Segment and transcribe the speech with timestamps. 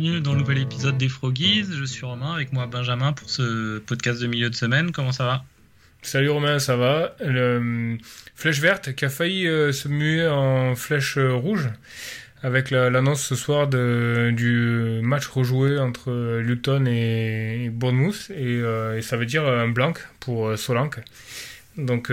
[0.00, 1.66] Bienvenue dans le nouvel épisode des Froggies.
[1.70, 4.92] Je suis Romain, avec moi Benjamin pour ce podcast de milieu de semaine.
[4.92, 5.44] Comment ça va?
[6.00, 7.14] Salut Romain, ça va?
[7.20, 7.98] Euh,
[8.34, 11.68] flèche verte qui a failli euh, se muer en flèche euh, rouge
[12.42, 18.60] avec l'annonce ce soir du match rejoué entre Luton et, Bournemouth et,
[18.96, 21.00] et, ça veut dire un blanc pour Solanke.
[21.76, 22.10] Donc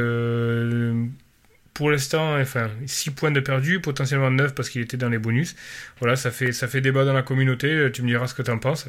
[1.77, 5.55] pour l'instant, enfin, 6 points de perdu, potentiellement 9 parce qu'il était dans les bonus.
[5.99, 8.52] Voilà, ça fait, ça fait débat dans la communauté, tu me diras ce que tu
[8.52, 8.88] en penses.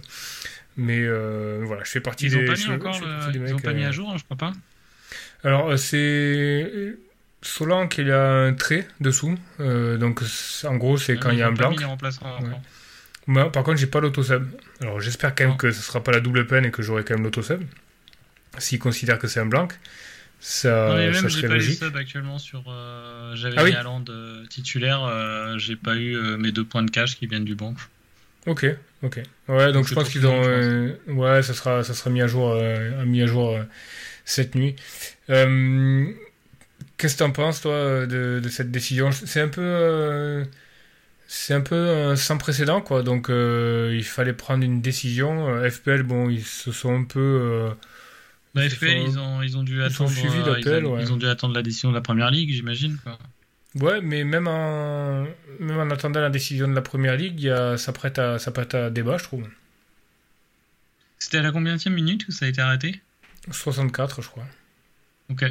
[0.77, 2.45] Mais voilà, je fais partie ils des.
[2.45, 3.01] Ont pas mis encore,
[3.33, 4.53] ils n'ont pas mis à jour, hein, je crois pas.
[5.45, 6.97] Alors, euh, c'est.
[7.41, 9.39] Solank, il y a un trait dessous.
[9.61, 10.23] Euh, donc,
[10.65, 11.73] en gros, c'est quand il y a un blanc.
[13.53, 14.49] Par contre, j'ai pas l'autosub.
[14.81, 17.15] Alors, j'espère quand même que ce sera pas la double peine et que j'aurai quand
[17.15, 17.63] même l'autosub.
[18.59, 19.69] S'il considère que c'est un blanc,
[20.41, 21.81] ça, non, mais même, serait pas logique.
[21.81, 22.65] Les subs actuellement sur.
[22.69, 24.47] Euh, J'avais ah, oui.
[24.49, 25.03] titulaire.
[25.03, 27.75] Euh, j'ai pas eu mes deux points de cash qui viennent du banc.
[28.47, 28.67] Ok,
[29.03, 29.21] ok.
[29.49, 30.41] Ouais, donc, donc je pense qu'ils ont.
[31.09, 32.57] ouais, ça sera, ça sera mis à jour,
[33.05, 33.59] mis à jour
[34.29, 34.77] cette nuit.
[35.31, 36.07] Euh,
[36.97, 39.11] qu'est-ce que tu en penses, toi, de, cette décision?
[39.13, 39.63] C'est un peu.
[39.63, 40.45] Euh,
[41.27, 43.03] c'est un peu sans précédent, quoi.
[43.03, 45.63] Donc, euh, il fallait prendre une décision.
[45.69, 47.71] FPL, bon, ils se sont un peu.
[48.55, 50.11] Bah, FPL, ils, ont, ils ont dû attendre.
[50.11, 53.19] ils, ont, dû attendre la décision de la première ligue, j'imagine, quoi.
[53.75, 55.27] Ouais, mais même en,
[55.61, 58.51] même en attendant la décision de la première ligue, y a, ça, prête à, ça
[58.51, 59.47] prête à débat, je trouve.
[61.19, 63.01] C'était à la combien de minute où ça a été arrêté?
[63.51, 64.47] 64, je crois.
[65.31, 65.45] Ok.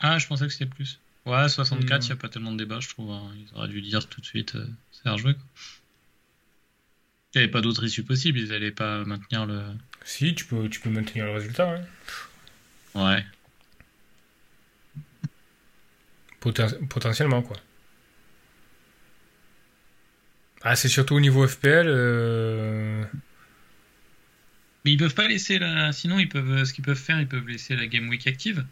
[0.00, 1.00] Ah, je pensais que c'était plus.
[1.26, 3.10] Ouais, 64, il n'y a pas tellement de débat, je trouve.
[3.10, 3.22] Hein.
[3.36, 5.34] Ils auraient dû dire tout de suite, euh, c'est à rejouer.
[7.34, 9.62] Il n'y avait pas d'autre issue possible, ils n'allaient pas maintenir le.
[10.04, 11.68] Si, tu peux, tu peux maintenir le résultat.
[11.70, 11.80] Hein.
[12.94, 13.24] Ouais.
[16.88, 17.56] potentiellement, quoi.
[20.62, 21.86] Ah, c'est surtout au niveau FPL.
[21.88, 23.04] Euh,
[24.84, 25.92] mais ils peuvent pas laisser la.
[25.92, 26.64] Sinon, ils peuvent.
[26.64, 28.64] Ce qu'ils peuvent faire, ils peuvent laisser la Game Week active.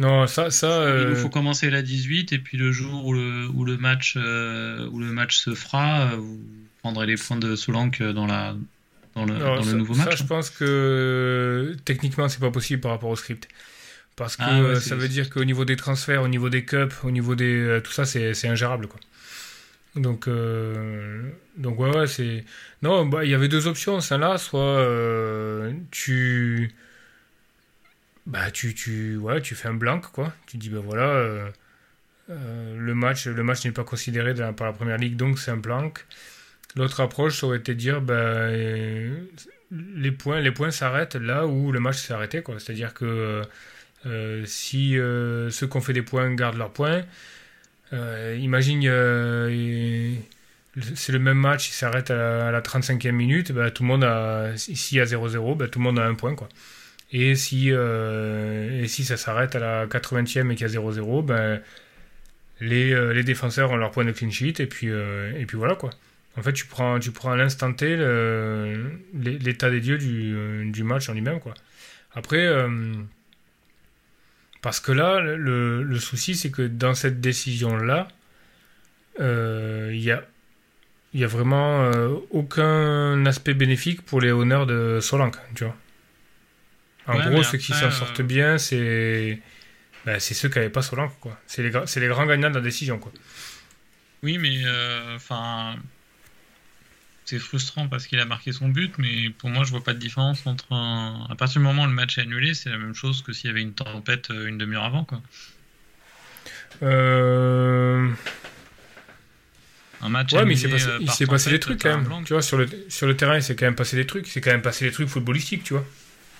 [0.00, 0.98] Non, ça, ça.
[1.00, 4.14] Il nous faut commencer la 18 et puis le jour où le, où le match
[4.16, 6.40] euh, où le match se fera, euh, vous
[6.80, 8.56] prendrez les points de Solank dans la
[9.14, 10.10] dans le, dans le nouveau match.
[10.10, 13.48] Ça, je pense que techniquement, c'est pas possible par rapport au script.
[14.16, 17.10] Parce que ah ça veut dire qu'au niveau des transferts, au niveau des cups, au
[17.10, 19.00] niveau des euh, tout ça, c'est ingérable quoi.
[19.96, 21.22] Donc, euh,
[21.56, 22.44] donc ouais, ouais c'est.
[22.82, 26.72] Non, bah, il y avait deux options, celle-là, soit euh, tu.
[28.26, 30.32] Bah, tu, tu, ouais, tu fais un blanc, quoi.
[30.46, 31.50] Tu dis, bah voilà, euh,
[32.28, 35.92] le match, le match n'est pas considéré par la première ligue, donc c'est un blanc.
[36.76, 41.72] L'autre approche, ça aurait été de dire, bah, les points, les points s'arrêtent là où
[41.72, 42.42] le match s'est arrêté.
[42.58, 43.42] C'est-à-dire que
[44.44, 47.04] si ceux qui ont fait des points gardent leurs points,
[47.94, 50.14] euh, imagine, euh,
[50.94, 54.52] c'est le même match, il s'arrête à, la 35e minute, bah, tout le monde a,
[54.68, 56.34] ici à 0-0, bah, tout le monde a un point.
[56.34, 56.48] Quoi.
[57.12, 61.24] Et, si, euh, et si ça s'arrête à la 80e et qu'il y a 0-0,
[61.24, 61.60] ben
[62.60, 65.74] les, les, défenseurs ont leur point de clean sheet, et puis, et puis voilà.
[65.76, 65.90] quoi.
[66.36, 67.96] En fait, tu prends, tu prends à l'instant T
[69.14, 71.40] l'état des dieux du, du match en lui-même.
[71.40, 71.54] quoi.
[72.14, 72.48] Après.
[74.64, 78.08] Parce que là, le, souci, c'est que dans cette décision-là,
[79.20, 80.24] euh, il n'y a,
[81.12, 85.76] y a vraiment euh, aucun aspect bénéfique pour les honneurs de Solanke, tu vois.
[87.06, 89.38] En gros, ceux qui s'en sortent euh, bien, c'est
[90.06, 91.38] ben, c'est ceux qui n'avaient pas Solanke, quoi.
[91.46, 93.12] C'est les, les grands gagnants de la décision, quoi.
[94.22, 94.62] Oui, mais
[95.14, 95.76] enfin,
[97.24, 99.98] c'est frustrant parce qu'il a marqué son but, mais pour moi, je vois pas de
[99.98, 101.26] différence entre un...
[101.30, 103.48] À partir du moment où le match est annulé, c'est la même chose que s'il
[103.48, 105.22] y avait une tempête euh, une demi-heure avant, quoi.
[106.82, 108.10] Euh...
[110.02, 112.24] Un match ouais, mais il s'est passé, des trucs quand même.
[112.24, 114.26] Tu vois, sur le, sur le terrain, il s'est quand même passé des trucs.
[114.28, 115.86] Il s'est quand même passé des trucs footballistiques, tu vois.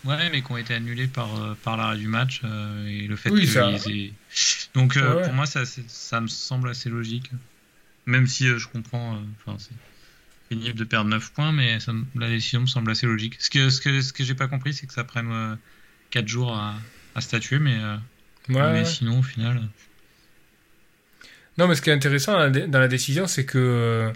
[0.05, 3.17] Ouais, mais qui ont été annulés par, euh, par l'arrêt du match euh, et le
[3.17, 3.71] fait oui, ça...
[4.75, 7.31] Donc pour moi, ça, ça me semble assez logique.
[8.05, 9.19] Même si je comprends.
[9.41, 9.73] Enfin, c'est
[10.55, 11.79] pénible de perdre 9 points, mais
[12.15, 13.37] la décision me semble assez logique.
[13.39, 15.59] Ce que, ce que, ce que j'ai pas compris, c'est que ça prenne
[16.11, 16.75] 4 euh, jours à,
[17.15, 17.97] à statuer, mais, euh,
[18.49, 19.57] mais sinon, au final.
[19.59, 21.27] Euh.
[21.59, 24.13] Non, mais ce qui est intéressant dans la décision, c'est que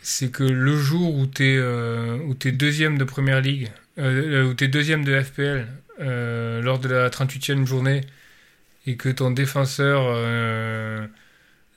[0.00, 4.68] c'est que le jour où tu es, es deuxième de première ligue, où tu es
[4.68, 5.66] deuxième de FPL,
[5.98, 8.00] lors de la 38e journée,
[8.86, 10.16] et que ton défenseur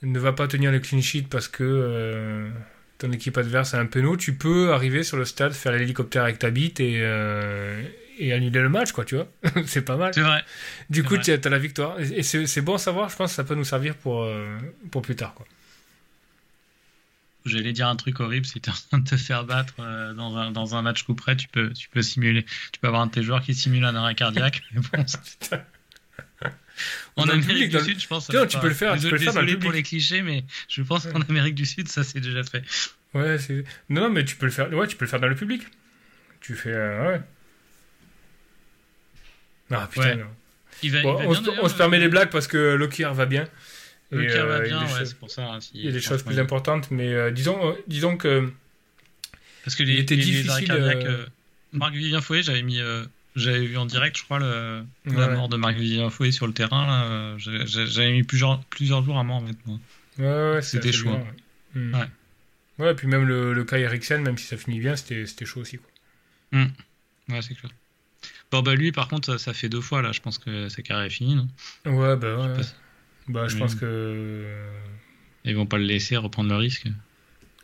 [0.02, 2.50] ne va pas tenir le clean sheet parce que
[3.02, 6.38] ton équipe adverse a un penaud, tu peux arriver sur le stade, faire l'hélicoptère avec
[6.38, 7.82] ta bite et, euh,
[8.16, 9.26] et annuler le match, quoi, tu vois.
[9.66, 10.14] c'est pas mal.
[10.14, 10.44] C'est vrai.
[10.88, 11.98] Du coup, tu as, la victoire.
[11.98, 14.56] Et c'est bon à savoir, je pense que ça peut nous servir pour, euh,
[14.92, 15.46] pour plus tard, quoi.
[17.44, 20.14] J'allais dire un truc horrible, si tu es en train de te faire battre euh,
[20.14, 22.44] dans, un, dans un match coup près, tu peux, tu peux simuler.
[22.72, 24.62] Tu peux avoir un de tes joueurs qui simule un arrêt cardiaque.
[24.72, 25.04] mais bon,
[27.16, 28.30] en Amérique du Sud, je pense.
[28.30, 28.94] Non, tu peux le faire.
[28.94, 31.88] Désolé, tu peux le faire pour les clichés, mais je pense qu'en Amérique du Sud,
[31.88, 32.62] ça c'est déjà fait.
[33.14, 33.64] Ouais, c'est.
[33.88, 34.72] Non, mais tu peux le faire.
[34.72, 35.62] Ouais, tu peux le faire dans le public.
[36.40, 36.72] Tu fais.
[36.72, 37.20] Euh, ouais.
[39.70, 40.16] Ah putain.
[40.16, 40.26] Non.
[40.82, 43.46] Il va, bon, on, se, on, se, permet les blagues parce que Lokier va bien.
[44.10, 45.44] Lokier euh, va bien, ouais, c'est pour ça.
[45.44, 48.50] Hein, il y a des choses plus importantes, mais euh, disons, euh, disons que.
[49.64, 50.72] Parce que les, il était les, difficile.
[50.72, 51.24] Les
[51.72, 52.80] Marc Vivien Fouet, j'avais mis
[53.34, 57.36] j'avais vu en direct, je crois, le, la mort de Marc-Vivien Fouet sur le terrain.
[57.38, 59.56] J'avais mis plusieurs, plusieurs jours à mort, en fait.
[59.66, 59.78] Moi.
[60.18, 61.10] Ouais, ouais, c'était chaud.
[61.10, 61.24] ouais.
[61.74, 61.94] Hmm.
[62.78, 62.94] ouais.
[62.94, 65.78] Puis même le, le cas Eriksen, même si ça finit bien, c'était chaud aussi.
[65.78, 65.88] Quoi.
[66.52, 66.68] Hmm.
[67.28, 67.72] Ouais, c'est clair.
[68.50, 70.12] Bon, bah lui, par contre, ça, fait deux fois, là.
[70.12, 71.48] Je pense que sa carrière est finie, non?
[71.86, 72.62] Ouais, bah ouais.
[72.62, 74.44] Je bah, je pense que.
[75.44, 76.86] Ils vont pas le laisser reprendre le risque.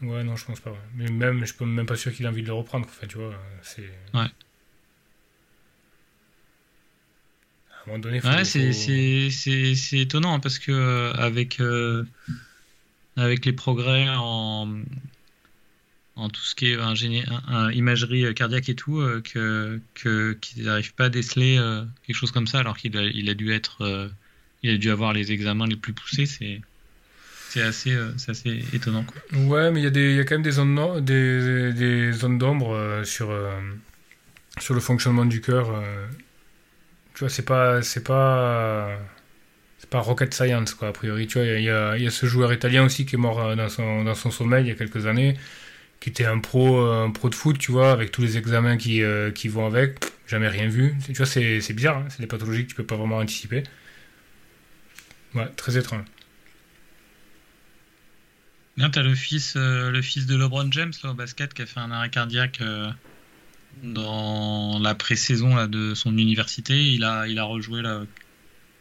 [0.01, 0.75] Ouais, non, je pense pas.
[0.95, 2.87] Mais même, je suis même pas sûr qu'il ait envie de le reprendre.
[2.89, 3.91] Enfin, tu vois, c'est.
[4.15, 4.29] Ouais.
[7.89, 12.05] Ouais, c'est étonnant hein, parce que euh, avec, euh,
[13.17, 14.69] avec les progrès en,
[16.17, 21.07] en tout ce qui est un, imagerie cardiaque et tout, euh, que qu'ils n'arrivent pas
[21.07, 21.59] à déceler
[22.07, 24.11] quelque chose comme ça alors qu'il a, il a dû être
[24.63, 26.27] il a dû avoir les examens les plus poussés.
[26.27, 26.61] C'est
[27.51, 27.97] c'est assez,
[28.29, 29.05] assez étonnant.
[29.05, 29.41] Quoi.
[29.41, 33.01] Ouais, mais il y, a y a quand même des zones, des, des zones d'ombre
[33.05, 33.35] sur,
[34.61, 35.83] sur le fonctionnement du cœur
[37.19, 38.97] tu vois, c'est pas, c'est pas,
[39.79, 40.87] c'est pas rocket science quoi.
[40.87, 43.57] A priori, tu vois, il y a, ce joueur italien aussi qui est mort euh,
[43.57, 43.69] dans
[44.15, 45.37] son, sommeil il y a quelques années,
[45.99, 48.77] qui était un pro, euh, un pro de foot, tu vois, avec tous les examens
[48.77, 49.99] qui, euh, vont avec.
[50.29, 50.95] Jamais rien vu.
[51.07, 51.97] Tu vois, c'est, c'est bizarre.
[51.99, 52.07] Hein.
[52.09, 53.65] c'est des pathologies que tu peux pas vraiment anticiper.
[55.35, 56.05] Ouais, très étrange.
[58.77, 61.81] Bien, t'as le fils, le fils de LeBron James là, au basket qui a fait
[61.81, 62.61] un arrêt cardiaque
[63.83, 66.75] dans la pré-saison de son université.
[66.93, 68.03] Il a, il a rejoué là,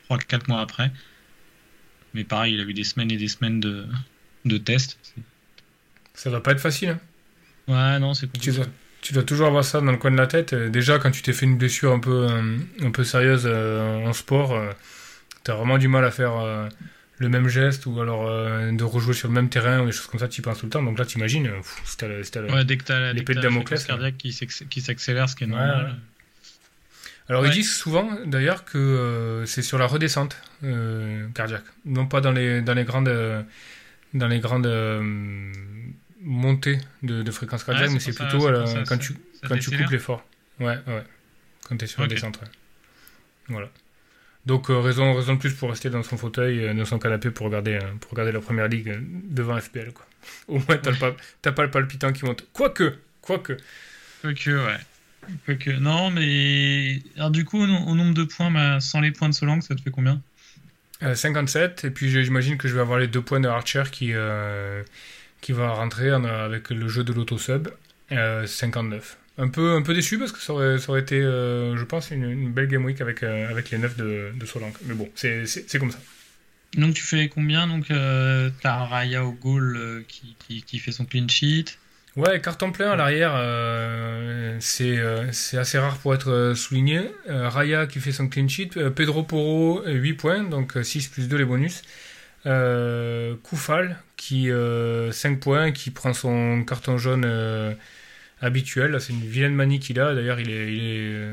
[0.10, 0.92] 3-4 mois après.
[2.14, 3.86] Mais pareil, il a eu des semaines et des semaines de,
[4.46, 4.98] de tests.
[6.14, 6.90] Ça va pas être facile.
[6.90, 7.00] Hein.
[7.68, 8.64] Ouais, non, c'est compliqué.
[9.02, 10.54] Tu dois, toujours avoir ça dans le coin de la tête.
[10.54, 12.28] Déjà, quand tu t'es fait une blessure un peu,
[12.82, 14.72] un, peu sérieuse euh, en sport, euh,
[15.46, 16.68] tu as vraiment du mal à faire euh,
[17.20, 20.08] le même geste ou alors euh, de rejouer sur le même terrain ou des choses
[20.08, 20.84] comme ça, tu y penses tout le temps.
[20.84, 21.50] Donc là, tu imagines,
[21.86, 22.08] c'était
[22.40, 23.84] ouais, dès que tu as l'épée de Damoclès.
[23.84, 25.96] cardiaque qui s'accélère, ce qui est normal.
[27.30, 32.22] Alors ils disent souvent d'ailleurs que euh, c'est sur la redescente euh, cardiaque, non pas
[32.22, 33.12] dans les, dans les grandes,
[34.14, 34.68] dans les grandes
[36.22, 38.50] montées de, fréquence cardiaque, mais c'est plutôt
[38.88, 39.16] quand, tu,
[39.48, 40.24] quand tu coupes l'effort.
[40.60, 41.04] Ouais, ouais.
[41.68, 42.40] Quand tu es sur la descente.
[43.50, 43.70] Voilà.
[44.48, 47.32] Donc euh, raison, raison de plus pour rester dans son fauteuil, euh, dans son canapé
[47.32, 48.98] pour regarder, euh, pour regarder la première ligue
[49.30, 49.92] devant FPL.
[49.92, 50.06] Quoi.
[50.48, 52.46] Au moins, t'as pas, pas le palpitant qui monte.
[52.54, 53.58] Quoique, quoique.
[54.22, 54.78] Quoique, ouais.
[55.46, 55.72] Quoique.
[55.72, 57.02] Non, mais.
[57.18, 59.82] Alors, du coup, au, nombre de points, bah, sans les points de Solang, ça te
[59.82, 60.22] fait combien?
[61.02, 61.84] 57.
[61.84, 64.14] Et puis, j'imagine que je vais avoir les deux points de Archer qui,
[65.42, 67.68] qui va rentrer avec le jeu de l'auto-sub.
[68.10, 71.84] 59 un peu, un peu déçu parce que ça aurait, ça aurait été, euh, je
[71.84, 74.46] pense, une, belle game week avec, euh, avec les 9 de, de.
[74.86, 76.00] Mais bon, c'est comme ça.
[76.76, 80.92] Donc tu fais combien Donc euh, t'as Raya au goal euh, qui, qui, qui, fait
[80.92, 81.66] son clean sheet.
[82.18, 83.34] Ouais, carton plein à l'arrière,
[84.60, 84.98] c'est
[85.56, 87.12] assez rare pour être souligné.
[87.28, 88.90] Raya qui fait son clean sheet.
[88.96, 91.84] Pedro Porro, 8 points, donc 6 plus 2 les bonus.
[93.44, 94.50] Koufal qui
[95.12, 97.24] 5 points, qui prend son carton jaune
[98.42, 99.00] habituel.
[99.02, 100.14] C'est une vilaine manie qu'il a.
[100.14, 101.32] D'ailleurs, il est, il est,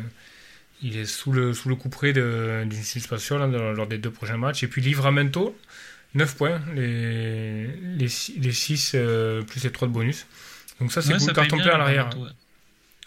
[0.83, 4.63] il est sous, le, sous le coup près d'une suspension lors des deux prochains matchs.
[4.63, 5.57] Et puis Livramento,
[6.15, 8.09] 9 points, les, les,
[8.39, 10.27] les 6 euh, plus les 3 de bonus.
[10.81, 11.33] Donc ça, c'est ouais, cool.
[11.33, 12.11] Carton plein à l'arrière.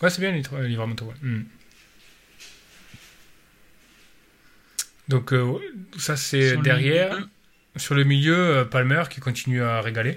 [0.02, 1.06] Ouais, c'est bien Livramento.
[1.06, 1.14] Ouais.
[1.22, 1.44] Hmm.
[5.08, 5.58] Donc euh,
[5.98, 7.18] ça, c'est derrière.
[7.76, 10.16] Sur le milieu, euh, Palmer qui continue à régaler.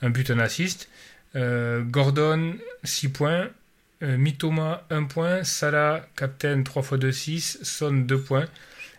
[0.00, 0.88] Un but, un assist.
[1.36, 3.48] Euh, Gordon, 6 points.
[4.02, 5.44] Euh, Mitoma, 1 point.
[5.44, 7.58] Salah, captain, 3 x 2, 6.
[7.62, 8.46] Son, 2 points.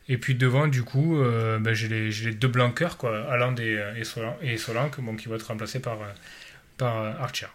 [0.07, 3.81] Et puis devant, du coup, euh, ben, j'ai les, les, deux blanqueurs, quoi, Allende et,
[4.41, 5.97] et, Solank, bon, qui vont être remplacés par,
[6.77, 7.47] par Archer.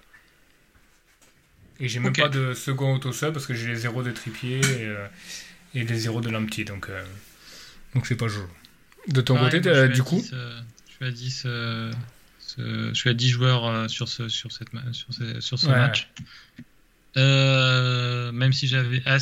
[1.81, 4.85] Et j'ai même pas de second auto-sub parce que j'ai les zéros de Trippier et,
[4.87, 5.07] euh,
[5.75, 6.65] et les zéros de Lamptey.
[6.65, 7.03] Donc, euh,
[7.95, 8.47] donc c'est pas jour.
[9.09, 11.47] De ton côté, du coup Je suis à 10,
[12.61, 16.11] je suis à 10 joueurs sur ce, sur cette, sur ce, sur ce match.
[17.17, 19.03] même si j'avais.
[19.07, 19.19] Ah,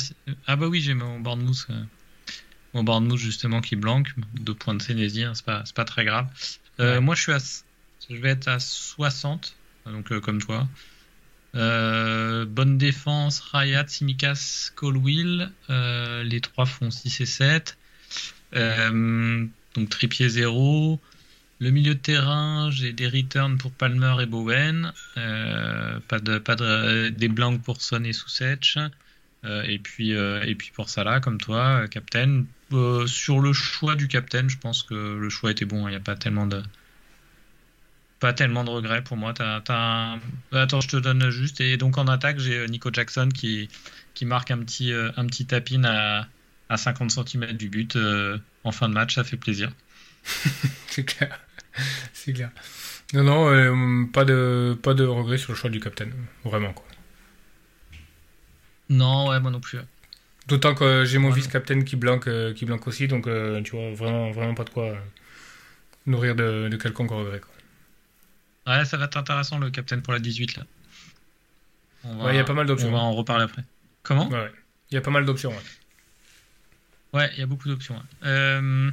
[0.47, 1.67] ah, bah oui, j'ai mon Bournemouth.
[2.73, 4.09] Mon Bournemouth justement qui blanque.
[4.39, 6.27] Deux points de Sénésie, hein, c'est pas, pas très grave.
[6.79, 7.39] Moi, je suis à.
[8.09, 9.55] Je vais être à 60,
[9.85, 10.67] donc comme toi.
[11.55, 15.51] Euh, bonne défense, Rayat, Simikas, Colwill.
[15.69, 17.77] Euh, les trois font 6 et 7.
[18.55, 20.99] Euh, donc tripier 0.
[21.59, 24.93] Le milieu de terrain, j'ai des returns pour Palmer et Bowen.
[25.15, 28.77] pas de, pas de, des blancs pour Son et Sousetch.
[29.43, 32.45] et, puis, et puis pour Salah, comme toi, captain.
[33.07, 35.87] sur le choix du captain, je pense que le choix était bon.
[35.87, 36.63] Il n'y a pas tellement de,
[38.19, 39.31] pas tellement de regrets pour moi.
[39.31, 40.19] Attends,
[40.51, 41.61] je te donne juste.
[41.61, 43.69] Et donc en attaque, j'ai euh, Nico Jackson qui,
[44.13, 46.27] qui marque un petit, euh, un petit tapin à,
[46.69, 49.15] à 50 cm du but euh, en fin de match.
[49.15, 49.71] Ça fait plaisir.
[50.87, 51.39] c'est clair.
[52.13, 52.51] C'est clair.
[53.13, 56.13] Non, non, pas, de, pas de regrets sur le choix du capitaine.
[56.43, 56.85] Vraiment, quoi.
[58.89, 59.79] Non, ouais, moi non plus.
[60.47, 63.07] D'autant que j'ai mon vice-capitaine qui blanque, qui blanque aussi.
[63.07, 63.29] Donc,
[63.63, 64.97] tu vois, vraiment, vraiment pas de quoi
[66.05, 67.51] nourrir de, de quelconque regret, quoi.
[68.69, 70.63] Ouais, ça va être intéressant le Captain pour la 18 là.
[72.05, 72.89] Ouais, il y a pas mal d'options.
[72.89, 73.63] On va en reparler après.
[74.03, 74.29] Comment?
[74.29, 74.51] Ouais,
[74.91, 75.53] il y a pas mal d'options.
[77.13, 78.01] Ouais, il y a beaucoup d'options.
[78.23, 78.91] Euh,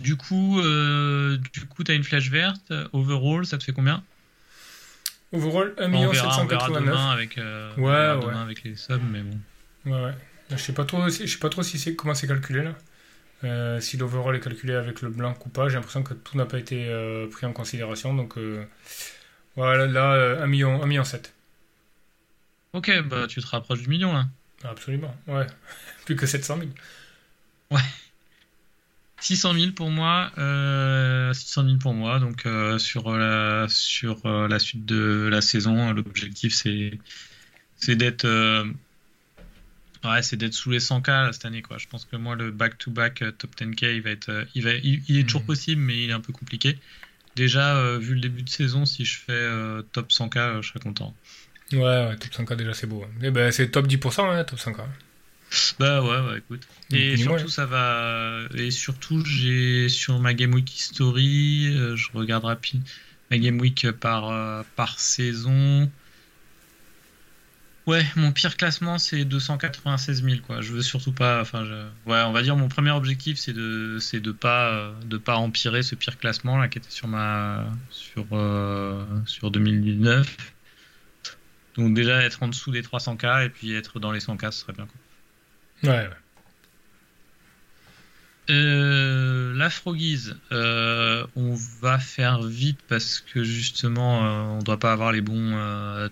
[0.00, 1.38] du coup, euh...
[1.52, 2.72] du coup, t'as une flèche verte.
[2.92, 4.02] Overall, ça te fait combien?
[5.34, 6.96] Overall, 1 million 789.
[7.12, 8.34] avec, euh, ouais, ouais.
[8.34, 9.38] avec les subs, mais bon.
[9.86, 10.14] Ouais, ouais.
[10.50, 12.74] Je sais pas trop, je sais pas trop si c'est comment c'est calculé là.
[13.42, 16.46] Euh, si l'overall est calculé avec le blanc ou pas, j'ai l'impression que tout n'a
[16.46, 18.14] pas été euh, pris en considération.
[18.14, 18.38] Donc
[19.56, 21.34] voilà, là, 1 million, 1 million 7.
[22.72, 24.26] Ok, bah tu te rapproches du million là.
[24.62, 25.46] Absolument, ouais.
[26.06, 26.70] Plus que 700 000.
[27.70, 27.80] Ouais.
[29.24, 32.20] 600 000 pour moi, 600 000 pour moi.
[32.20, 32.46] Donc
[32.78, 36.98] sur la sur la suite de la saison, l'objectif c'est
[37.76, 38.26] c'est d'être
[40.04, 41.62] Ouais, c'est d'être sous les 100K cette année.
[41.62, 41.78] Quoi.
[41.78, 44.72] Je pense que moi, le back-to-back euh, top 10K, il, va être, euh, il, va,
[44.74, 45.46] il, est toujours mhm.
[45.46, 46.78] possible, mais il est un peu compliqué.
[47.36, 49.48] Déjà, euh, vu le début de saison, si je fais
[49.92, 51.14] top 100K, je serais content.
[51.72, 53.00] Ouais, ouais top 100K, déjà, c'est beau.
[53.00, 53.08] Et hein.
[53.22, 54.80] eh ben, c'est top 10%, hein, top 100K.
[55.78, 56.62] Bah ouais, ouais, écoute.
[56.92, 58.40] Et surtout, ça va.
[58.54, 62.82] Et surtout, j'ai sur ma Game Week History, je regarde rapide
[63.30, 65.90] ma Game Week par, par saison.
[67.86, 70.62] Ouais, mon pire classement c'est 296 000 quoi.
[70.62, 71.64] Je veux surtout pas, enfin,
[72.06, 75.82] ouais, on va dire mon premier objectif c'est de, c'est de pas, de pas empirer
[75.82, 80.34] ce pire classement là qui était sur ma, sur, euh, sur 2019.
[81.76, 84.72] Donc déjà être en dessous des 300K et puis être dans les 100K ce serait
[84.72, 84.96] bien quoi.
[85.84, 86.08] Ouais.
[88.50, 94.92] Euh, la Froggies, euh, on va faire vite parce que justement, euh, on doit pas
[94.92, 95.56] avoir les bons,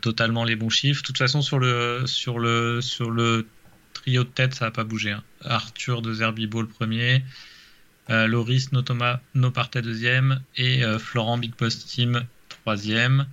[0.01, 1.03] totalement les bons chiffres.
[1.03, 3.47] De toute façon, sur le, sur le, sur le
[3.93, 5.11] trio de tête, ça va pas bouger.
[5.11, 5.23] Hein.
[5.45, 7.23] Arthur de Zerbibo le premier,
[8.09, 13.27] Loris Notoma deuxième et Florent Big Post Team troisième.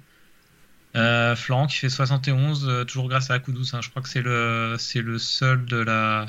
[0.93, 3.69] Florent qui fait 71, toujours grâce à Akudus.
[3.73, 3.81] Hein.
[3.81, 6.27] Je crois que c'est le, le seul de la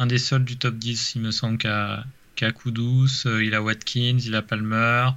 [0.00, 3.26] un des seuls du top 10, il me semble, qu'à qu Kudus.
[3.26, 5.10] Euh, il a Watkins, il a Palmer.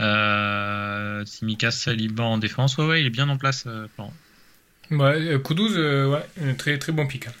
[0.00, 2.76] Euh, Saliban en défense.
[2.78, 3.62] Ouais, ouais, il est bien en place.
[3.68, 3.86] Euh,
[4.90, 6.26] ouais, Kudus, ouais,
[6.58, 7.28] très, très bon pic.
[7.28, 7.30] Hein.
[7.30, 7.34] Ah,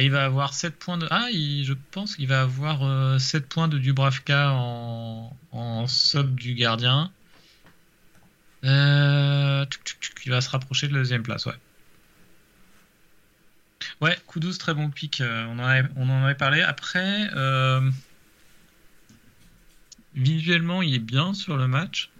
[0.00, 1.06] il va avoir 7 points de.
[1.10, 7.10] Ah, je pense qu'il va avoir 7 points de Dubravka en, en sub du gardien.
[8.62, 8.68] il
[10.28, 11.58] va se rapprocher de la deuxième place, ouais.
[14.00, 15.20] Ouais, coup 12, très bon pic.
[15.20, 15.58] Euh, on,
[16.08, 16.60] en avait, parlé.
[16.62, 17.90] Après, euh,
[20.14, 22.10] visuellement, il est bien sur le match.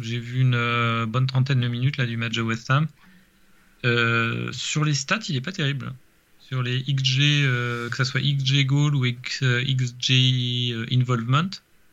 [0.00, 2.86] J'ai vu une euh, bonne trentaine de minutes là, du match de West Ham.
[4.52, 5.92] sur les stats, il est pas terrible.
[6.50, 7.46] Sur les XG,
[7.90, 11.48] que ce soit XG goal ou XG involvement,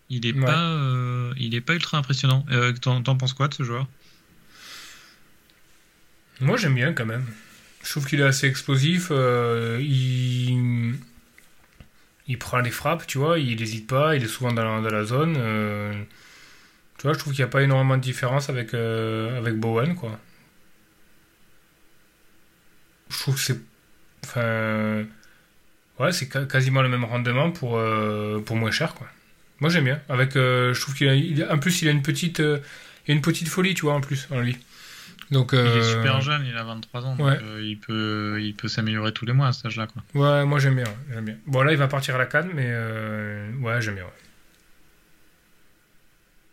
[0.09, 2.43] il est pas, il est pas ultra impressionnant.
[2.81, 3.87] T'en penses quoi de ce joueur?
[6.39, 7.25] Moi, j'aime bien quand même.
[7.83, 9.07] Je trouve qu'il est assez explosif.
[9.11, 10.95] Euh, il...
[12.27, 13.39] il prend les frappes, tu vois.
[13.39, 14.15] Il n'hésite pas.
[14.15, 15.35] Il est souvent dans la, zone.
[15.37, 15.93] Euh,
[16.97, 19.95] tu vois, je trouve qu'il n'y a pas énormément de différence avec, euh, avec Bowen,
[19.95, 20.19] quoi.
[23.09, 23.59] Je trouve que c'est.
[24.25, 25.05] Enfin.
[25.99, 27.81] Ouais, c'est quasiment le même rendement pour,
[28.45, 29.07] pour moins cher, quoi.
[29.59, 29.99] Moi j'aime bien.
[30.09, 32.41] Avec, je trouve qu'il a, en plus il a une petite,
[33.07, 34.57] une petite folie, tu vois, en plus, en lui.
[35.31, 39.11] Donc, il est super jeune, il a 23 ans, donc il peut, il peut s'améliorer
[39.11, 39.87] tous les mois à cet âge-là.
[39.87, 40.03] Quoi.
[40.13, 41.35] Ouais, moi j'aime bien, j'aime bien.
[41.47, 42.71] Bon là il va partir à la canne, mais
[43.61, 44.05] ouais j'aime bien.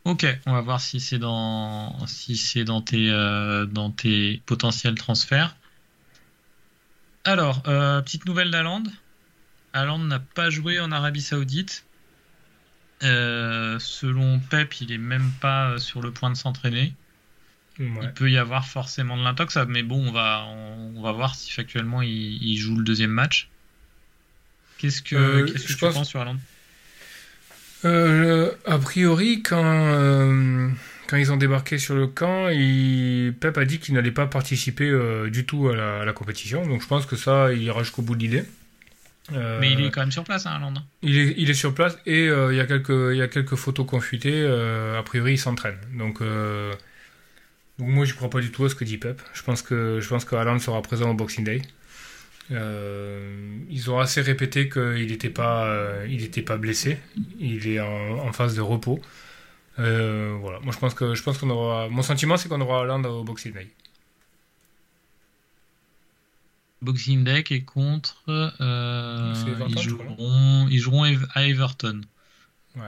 [0.06, 3.10] Ok, on va voir si c'est dans si c'est dans tes
[3.68, 5.54] dans tes potentiels transferts.
[7.34, 8.84] Alors, euh, petite nouvelle d'Aland.
[9.72, 11.84] Aland n'a pas joué en Arabie Saoudite.
[13.02, 16.94] Euh, selon Pep, il est même pas sur le point de s'entraîner.
[17.80, 21.50] Il peut y avoir forcément de l'intox, mais bon, on va, on, va voir si
[21.50, 23.48] factuellement il, joue le deuxième match.
[24.78, 26.38] Qu'est-ce que, euh, qu'est-ce que tu penses sur Aland
[27.82, 30.70] A priori, quand
[31.06, 32.48] quand ils ont débarqué sur le camp,
[33.40, 36.66] Pep a dit qu'il n'allait pas participer euh, du tout à la, compétition.
[36.66, 38.44] Donc je pense que ça, il ira jusqu'au bout de l'idée.
[39.32, 40.60] Euh, Mais il est quand même sur place, hein.
[41.02, 43.28] Il est, il est sur place et euh, il, y a quelques, il y a
[43.28, 44.44] quelques photos confutées.
[44.46, 45.76] a priori, il s'entraîne.
[45.96, 49.20] Donc, donc moi, je ne crois pas du tout à ce que dit Pep.
[49.34, 51.62] Je pense que je pense que sera présent au Boxing Day.
[52.50, 56.98] ils ont assez répété qu'il n'était pas, il pas blessé.
[57.38, 59.00] Il est en, en phase de repos.
[59.78, 60.60] Euh, voilà.
[60.60, 61.88] Moi, je pense que je pense qu'on aura.
[61.88, 63.68] Mon sentiment, c'est qu'on aura Land au Boxing Day.
[66.82, 68.22] Boxing Day est contre.
[68.28, 69.34] Euh,
[69.68, 71.04] ils, joueront, ils joueront
[71.34, 72.02] à Everton.
[72.76, 72.82] Ouais.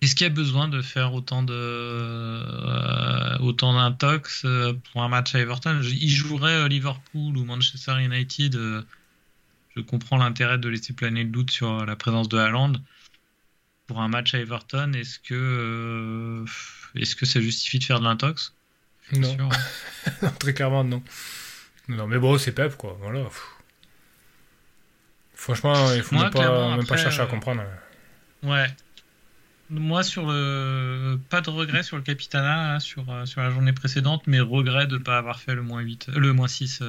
[0.00, 5.08] Est-ce qu'il y a besoin de faire autant de euh, autant d'intox euh, pour un
[5.08, 5.80] match à Everton?
[5.82, 8.54] Ils joueraient Liverpool ou Manchester United.
[9.76, 12.72] je comprends l'intérêt de laisser planer le doute sur la présence de Haaland
[13.86, 16.44] pour un match à Everton, est-ce que, euh,
[16.94, 18.54] est-ce que ça justifie de faire de l'intox?
[19.12, 19.36] Non.
[20.38, 21.02] Très clairement, non.
[21.88, 22.96] Non, mais bon, c'est Pep, quoi.
[23.00, 23.24] Voilà.
[25.34, 27.62] Franchement, il faut même, pas, même pas, chercher à euh, comprendre.
[28.42, 28.66] Ouais.
[29.68, 31.18] Moi, sur le.
[31.28, 34.86] Pas de regret sur le Capitana, hein, sur, euh, sur la journée précédente, mais regret
[34.86, 36.82] de ne pas avoir fait le moins 8, le moins 6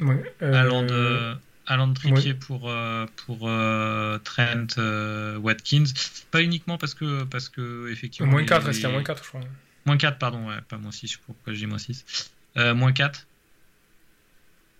[0.00, 1.36] ouais, allant de
[1.68, 5.84] Alan Trippier pour, euh, pour euh, Trent euh, Watkins.
[6.30, 8.30] Pas uniquement parce que, parce que effectivement.
[8.30, 9.40] Moins 4, c'était moins 4, je crois.
[9.84, 12.32] Moins 4, pardon, ouais, pas moins 6, je sais pas pourquoi j'ai moins 6.
[12.56, 13.26] moins 4.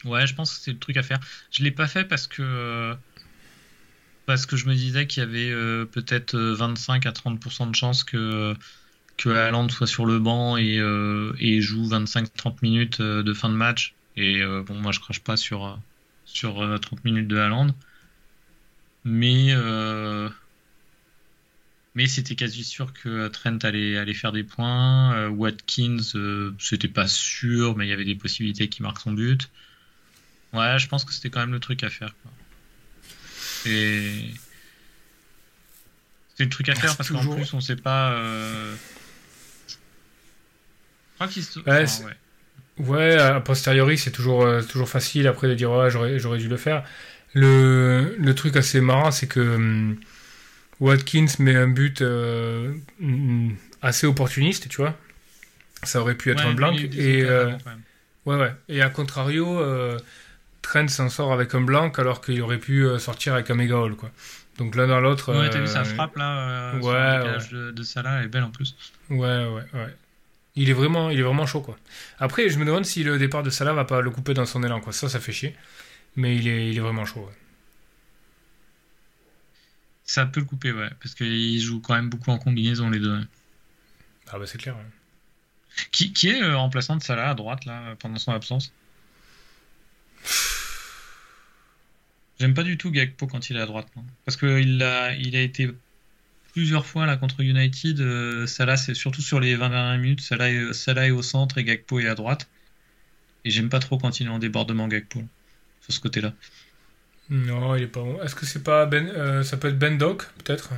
[0.07, 1.21] Ouais, je pense que c'est le truc à faire.
[1.51, 2.97] Je l'ai pas fait parce que.
[4.25, 8.55] parce que je me disais qu'il y avait peut-être 25 à 30% de chances que
[9.19, 10.77] que Haaland soit sur le banc et,
[11.41, 13.95] et joue 25-30 minutes de fin de match.
[14.17, 15.79] Et bon, moi je crache pas sur,
[16.39, 17.75] sur 30 euh, minutes de Haaland.
[19.05, 20.29] Mais, euh,
[21.95, 25.15] mais c'était quasi sûr que Trent allait, allait faire des points.
[25.15, 25.99] Euh, Watkins,
[26.59, 29.51] c'était pas sûr, mais il y avait des possibilités qu'il marque son but.
[30.53, 32.15] Ouais, je pense que c'était quand même le truc à faire.
[33.67, 34.31] Et
[36.37, 38.17] c'est le truc à faire parce qu'en plus on sait pas.
[39.67, 39.77] Je
[41.15, 41.59] crois qu'il se...
[41.61, 41.87] Ouais,
[42.81, 46.57] a posteriori, c'est toujours, euh, toujours facile après de dire ouais, j'aurais, j'aurais dû le
[46.57, 46.85] faire.
[47.35, 49.97] Le, le truc assez marrant, c'est que hum,
[50.81, 54.95] Watkins met un but euh, hum, assez opportuniste, tu vois.
[55.83, 56.73] Ça aurait pu être un blanc.
[56.73, 57.53] Et, euh,
[58.27, 58.53] ouais, ouais.
[58.69, 59.63] Et à contrario,
[60.63, 63.95] Trent s'en sort avec un blanc alors qu'il aurait pu sortir avec un méga haul,
[63.95, 64.11] quoi.
[64.59, 65.33] Donc l'un dans l'autre.
[65.33, 68.43] Ouais, t'as vu sa frappe là ouais, sur le de, de Salah, elle est belle
[68.43, 68.75] en plus.
[69.09, 69.95] Ouais, ouais, ouais.
[70.61, 71.79] Il est vraiment, il est vraiment chaud, quoi.
[72.19, 74.65] Après, je me demande si le départ de Salah va pas le couper dans son
[74.65, 74.93] élan, quoi.
[74.93, 75.55] Ça, ça fait chier.
[76.17, 77.31] Mais il est, il est vraiment chaud,
[80.03, 80.91] Ça peut le couper, ouais.
[81.01, 83.21] Parce qu'il joue quand même beaucoup en combinaison, les deux.
[84.27, 84.75] Ah bah c'est clair,
[85.93, 88.73] Qui, qui, est le remplaçant de Salah à droite, là, pendant son absence?
[92.41, 93.87] J'aime pas du tout Gakpo quand il est à droite.
[94.25, 95.71] Parce qu'il a, il a été
[96.53, 98.01] plusieurs fois là contre United.
[98.01, 100.21] Euh, Salah, c'est surtout sur les 20 dernières minutes.
[100.21, 102.49] Salah est, Salah est au centre et Gakpo est à droite.
[103.45, 105.23] Et j'aime pas trop quand il est en débordement Gakpo
[105.81, 106.33] sur ce côté-là.
[107.31, 108.21] Non, il est pas bon.
[108.23, 110.71] Est-ce que c'est pas Ben euh, Ça peut être Ben Doc, peut-être,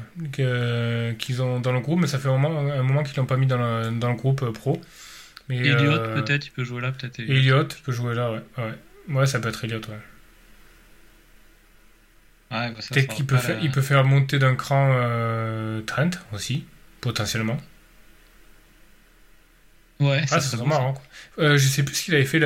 [1.18, 3.36] qu'ils ont dans le groupe, mais ça fait un moment, un moment qu'ils l'ont pas
[3.36, 4.80] mis dans le, dans le groupe euh, pro.
[5.48, 7.20] Mais, Elliot, peut-être, il peut jouer là, peut-être.
[7.20, 7.68] Elliot.
[7.84, 8.42] peut jouer là, ouais.
[8.58, 8.74] ouais.
[9.14, 9.98] Ouais, ça peut être Elliot, ouais.
[12.50, 16.64] Bah, Peut-être qu'il peut, faire, il peut faire monter d'un cran euh, Trent aussi,
[17.00, 17.58] potentiellement.
[20.00, 20.94] Ouais, ah, ça serait marrant.
[21.38, 22.38] Euh, je sais plus ce qu'il avait fait.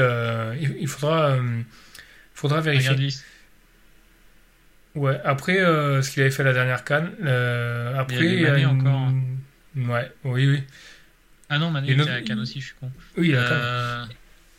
[0.61, 1.63] Il, faudra, euh,
[2.35, 3.09] faudra vérifier.
[4.95, 7.13] Ouais, après euh, ce qu'il avait fait la dernière canne.
[7.97, 9.09] après, il y a, encore.
[9.77, 10.63] Ouais, oui, oui.
[11.49, 12.91] Ah non, Mané il était à la canne aussi, je suis con.
[13.17, 14.07] Oui, il a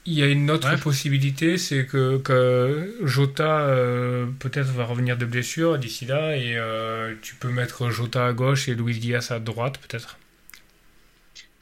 [0.07, 5.25] Il y a une autre possibilité, c'est que, que, Jota euh, peut-être va revenir de
[5.25, 9.39] blessure d'ici là et euh, tu peux mettre Jota à gauche et Luis Diaz à
[9.39, 10.19] droite peut-être.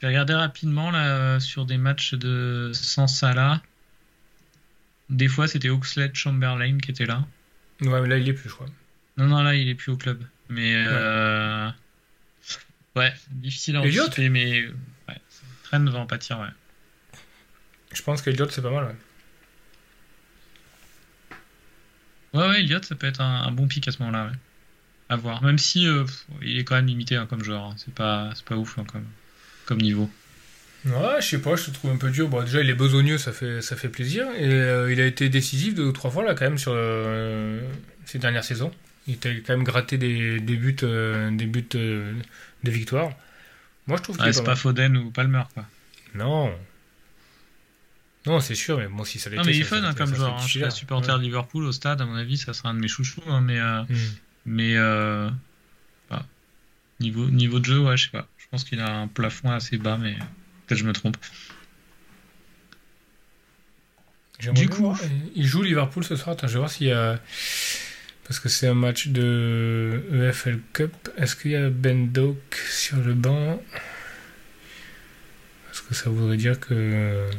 [0.01, 3.61] J'ai regardé rapidement là sur des matchs de sans Salah.
[5.09, 7.25] Des fois c'était Oxlade Chamberlain qui était là.
[7.79, 8.67] Ouais mais là il est plus je crois.
[9.15, 10.21] Non non là il est plus au club.
[10.49, 11.69] Mais ouais, euh...
[12.97, 14.67] ouais difficile à anticiper mais
[15.07, 15.21] ouais,
[15.63, 16.47] Trent va en pâtir ouais.
[17.93, 18.95] Je pense qu'Eliott, c'est pas mal, ouais.
[22.33, 24.37] Ouais, ouais, Elliott, ça peut être un, bon pic à ce moment-là, ouais.
[25.09, 25.43] À voir.
[25.43, 26.05] Même si euh,
[26.41, 27.63] il est quand même limité hein, comme joueur.
[27.63, 27.75] Hein.
[27.77, 29.05] C'est pas, pas ouf hein, comme,
[29.65, 30.09] comme niveau.
[30.85, 32.27] Ouais, je sais pas, je te trouve un peu dur.
[32.29, 34.25] Bon, déjà, il est besogneux, ça fait, ça fait plaisir.
[34.37, 37.61] Et euh, il a été décisif deux ou trois fois, là, quand même, sur euh,
[38.05, 38.71] ces dernières saisons.
[39.05, 42.15] Il a quand même gratté des, des buts, des buts de
[42.63, 43.11] victoire.
[43.85, 44.31] Moi, je trouve que.
[44.31, 45.65] c'est pas, pas Foden ou Palmer, quoi.
[46.15, 46.53] Non,
[48.25, 49.41] non, c'est sûr, mais moi, si ça l'était.
[49.41, 50.35] Non, mais il est fun hein, comme joueur.
[50.35, 50.37] Hein.
[50.41, 52.87] Je suis supporter de Liverpool au stade, à mon avis, ça sera un de mes
[52.87, 53.21] chouchous.
[53.27, 53.95] Hein, mais euh, hmm.
[54.45, 55.29] mais euh,
[56.09, 56.25] bah,
[56.99, 58.27] niveau, niveau de jeu, ouais, je sais pas.
[58.37, 60.15] Je pense qu'il a un plafond assez bas, mais
[60.67, 61.17] peut-être je me trompe.
[64.39, 64.97] Du coup,
[65.35, 66.33] il joue Liverpool ce soir.
[66.33, 67.19] Attends, je vais voir s'il y a.
[68.25, 70.93] Parce que c'est un match de EFL Cup.
[71.17, 73.61] Est-ce qu'il y a Ben Doak sur le banc?
[75.65, 77.29] Parce que ça voudrait dire que.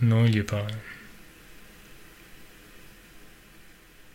[0.00, 0.66] Non, il est pas.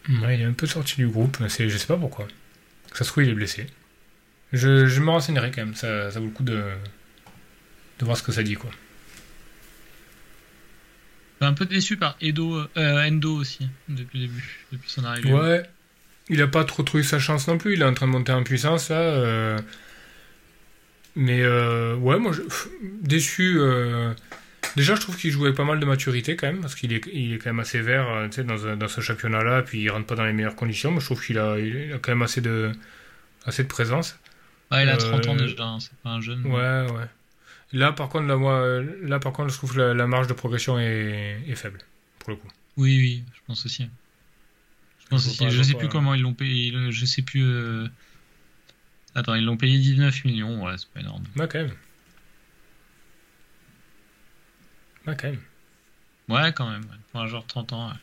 [0.08, 2.28] il est un peu sorti du groupe, je sais pas pourquoi.
[2.94, 3.68] Ça se trouve, il est blessé.
[4.52, 6.64] Je, je me renseignerai quand même, ça, ça vaut le coup de,
[8.00, 8.72] de voir ce que ça dit, quoi.
[11.42, 15.32] Un peu déçu par Edo, euh, Endo aussi, depuis le début, depuis son arrivée.
[15.32, 15.64] Ouais,
[16.28, 18.34] il a pas trop trouvé sa chance non plus, il est en train de monter
[18.34, 18.98] en puissance, là.
[18.98, 19.58] Euh.
[21.16, 22.42] Mais euh, ouais, moi, je...
[23.02, 23.60] déçu.
[24.76, 27.34] Déjà, je trouve qu'il jouait pas mal de maturité quand même, parce qu'il est, il
[27.34, 30.26] est quand même assez vert euh, dans, dans ce championnat-là, puis il rentre pas dans
[30.26, 32.72] les meilleures conditions, mais je trouve qu'il a, il a quand même assez de,
[33.46, 34.18] assez de présence.
[34.72, 36.46] Ouais, il a 30 ans euh, déjà, hein, c'est pas un jeune.
[36.46, 37.08] Ouais, ouais.
[37.72, 40.80] Là, par contre, là, moi, là, par contre, je trouve que la, marge de progression
[40.80, 41.80] est, est, faible,
[42.20, 42.48] pour le coup.
[42.78, 43.88] Oui, oui, je pense aussi.
[45.04, 45.50] Je pense aussi.
[45.50, 47.44] Je sais plus comment ils l'ont payé, je sais plus.
[47.44, 47.88] Euh,
[49.16, 51.24] attends, ils l'ont payé 19 millions, ouais, c'est pas énorme.
[51.36, 51.72] Ouais, quand même.
[55.08, 55.42] Ouais, quand même.
[56.28, 56.86] Ouais, quand même.
[57.12, 57.90] Pour un genre 30 ans.
[57.90, 57.96] Ouais.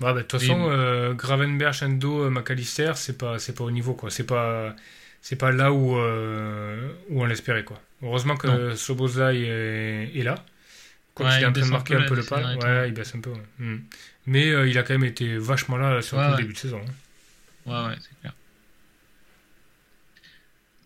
[0.00, 3.92] Bah, de toute façon, euh, Gravenberch, Endo, euh, McAllister, c'est pas, c'est pas au niveau,
[3.92, 4.10] quoi.
[4.10, 4.74] C'est pas,
[5.20, 7.78] c'est pas là où, euh, où on l'espérait, quoi.
[8.02, 10.36] Heureusement que Sobozai est, est, là.
[11.14, 13.20] Quand il est en train de marquer un peu, le pas, ouais, il baisse un
[13.20, 13.32] peu.
[13.58, 13.80] Hmm.
[14.26, 16.80] Mais il a quand même été vachement là sur le début de saison.
[16.80, 16.92] Hein.
[17.66, 18.32] Ouais, ouais, c'est clair.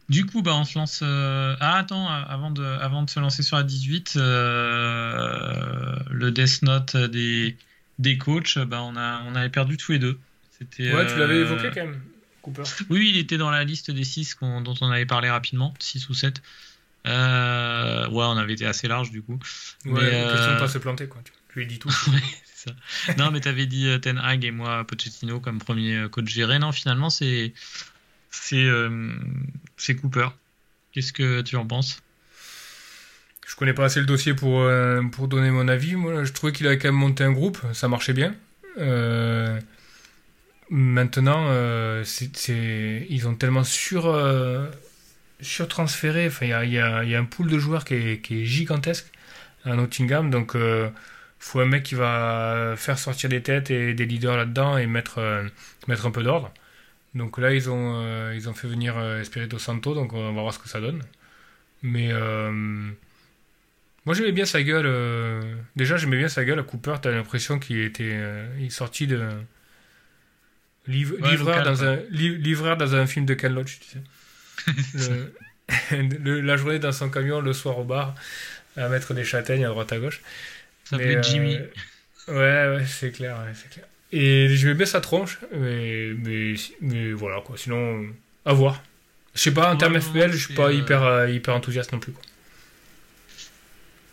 [0.08, 1.00] Du coup, bah, on se lance.
[1.02, 6.62] Euh, ah, attends, avant de, avant de se lancer sur la 18, euh, le Death
[6.62, 7.56] Note des,
[7.98, 10.18] des coachs, bah, on, a, on avait perdu tous les deux.
[10.58, 12.00] C'était, ouais, tu l'avais euh, évoqué quand même,
[12.42, 12.62] Cooper.
[12.90, 16.14] Oui, il était dans la liste des 6 dont on avait parlé rapidement, 6 ou
[16.14, 16.42] 7.
[17.06, 19.38] ouais, on avait été assez large du coup.
[19.86, 21.22] Ouais, mais, question de pas se planter, quoi.
[21.50, 21.90] Tu lui dis tout.
[22.54, 22.72] ça.
[23.16, 26.58] non, mais tu avais dit Ten Hag et moi Pochettino comme premier coach géré.
[26.58, 27.54] Non, finalement, c'est
[28.53, 29.12] euh,
[29.77, 30.29] c'est Cooper.
[30.92, 32.03] Qu'est-ce que tu en penses?
[33.47, 35.97] Je connais pas assez le dossier pour, euh, pour donner mon avis.
[35.97, 38.35] Moi, je trouvais qu'il avait quand même monté un groupe, ça marchait bien.
[38.79, 39.61] Euh,
[40.70, 41.49] maintenant,
[42.03, 44.05] ils ont tellement sur,
[45.40, 46.27] sur-transféré.
[46.27, 49.07] Enfin, il y a, y a, un pool de joueurs qui est, qui est gigantesque
[49.64, 50.31] à Nottingham.
[50.31, 50.90] Donc, il
[51.38, 55.44] faut un mec qui va faire sortir des têtes et des leaders là-dedans et mettre,
[55.87, 56.53] mettre un peu d'ordre.
[57.14, 60.42] Donc là, ils ont, euh, ils ont fait venir euh, Espirito Santo, donc on va
[60.42, 61.00] voir ce que ça donne.
[61.83, 62.50] Mais euh,
[64.05, 64.88] moi, j'aimais bien sa gueule.
[65.77, 66.96] déjà, j'aimais bien sa gueule à Cooper.
[67.00, 68.18] T'as l'impression qu'il était
[68.59, 69.29] il est sorti de.
[70.87, 73.98] livreur, dans un, livreur dans un film de Ken Loach, tu
[74.98, 75.31] sais.
[75.90, 78.14] la journée dans son camion, le soir au bar,
[78.77, 80.20] à mettre des châtaignes à droite à gauche.
[80.85, 81.59] Ça s'appelait Jimmy.
[82.29, 83.87] ouais, ouais, c'est clair, c'est clair.
[84.16, 87.57] Et je vais baisser sa tronche, mais, mais, mais, voilà quoi.
[87.57, 88.07] Sinon,
[88.44, 88.81] à voir.
[89.35, 92.12] Je sais pas, en termes FPL, je suis pas hyper, euh, hyper enthousiaste non plus.
[92.12, 92.22] Quoi.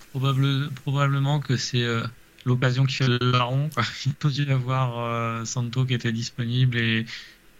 [0.09, 2.01] Probable, probablement que c'est euh,
[2.45, 3.69] l'occasion qui fait le larron.
[4.07, 7.05] Il peut y avoir euh, Santo qui était disponible et,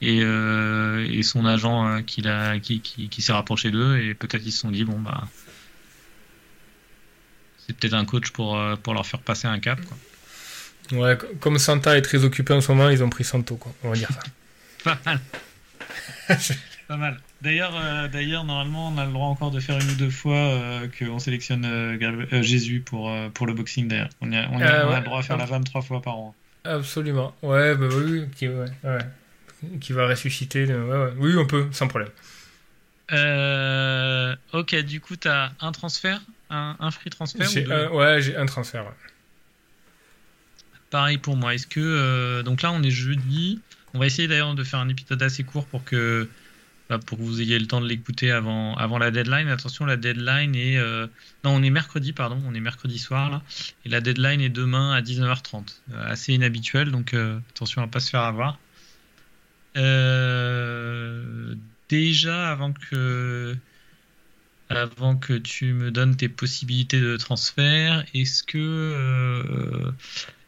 [0.02, 2.24] et, et son agent qui,
[2.64, 5.28] qui, qui, qui s'est rapproché d'eux et peut-être ils se sont dit bon bah
[7.60, 9.80] c'est peut-être un coach pour, pour leur faire passer un cap.
[9.86, 9.96] Quoi.
[10.92, 13.74] Ouais, comme Santa est très occupé en ce moment, ils ont pris Santo, quoi.
[13.84, 14.22] On va dire ça.
[14.84, 15.20] Pas mal.
[16.88, 17.18] Pas mal.
[17.42, 20.36] D'ailleurs, euh, d'ailleurs, normalement, on a le droit encore de faire une ou deux fois
[20.36, 23.88] euh, qu'on sélectionne euh, Jésus pour, pour le boxing.
[23.88, 26.36] D'ailleurs, on, a, on, a, le droit à faire la femme trois fois par an.
[26.64, 27.34] Absolument.
[27.42, 28.68] Ouais, bah oui, qui, ouais,
[29.80, 30.68] qui va ressusciter.
[31.18, 32.10] Oui, on peut, sans problème.
[34.54, 37.48] ok, du coup, tu as un transfert, un, un free transfert
[37.94, 38.86] Ouais, j'ai un transfert.
[40.92, 41.56] Pareil pour moi.
[41.56, 43.60] Est-ce que donc là, on est jeudi.
[43.94, 46.30] On va essayer d'ailleurs de faire un épisode assez court pour que
[46.92, 49.48] bah, pour que vous ayez le temps de l'écouter avant, la deadline.
[49.48, 50.78] Attention, la deadline est.
[50.78, 51.08] Euh,
[51.46, 53.42] non, on est mercredi, pardon, on est mercredi soir là.
[53.86, 55.74] Et la deadline est demain à 19h30.
[55.94, 58.60] Euh, assez inhabituel, donc euh, attention à ne pas se faire avoir.
[61.90, 63.56] déjà, avant que.
[64.70, 69.94] Avant que tu me donnes tes possibilités de transfert, est-ce que,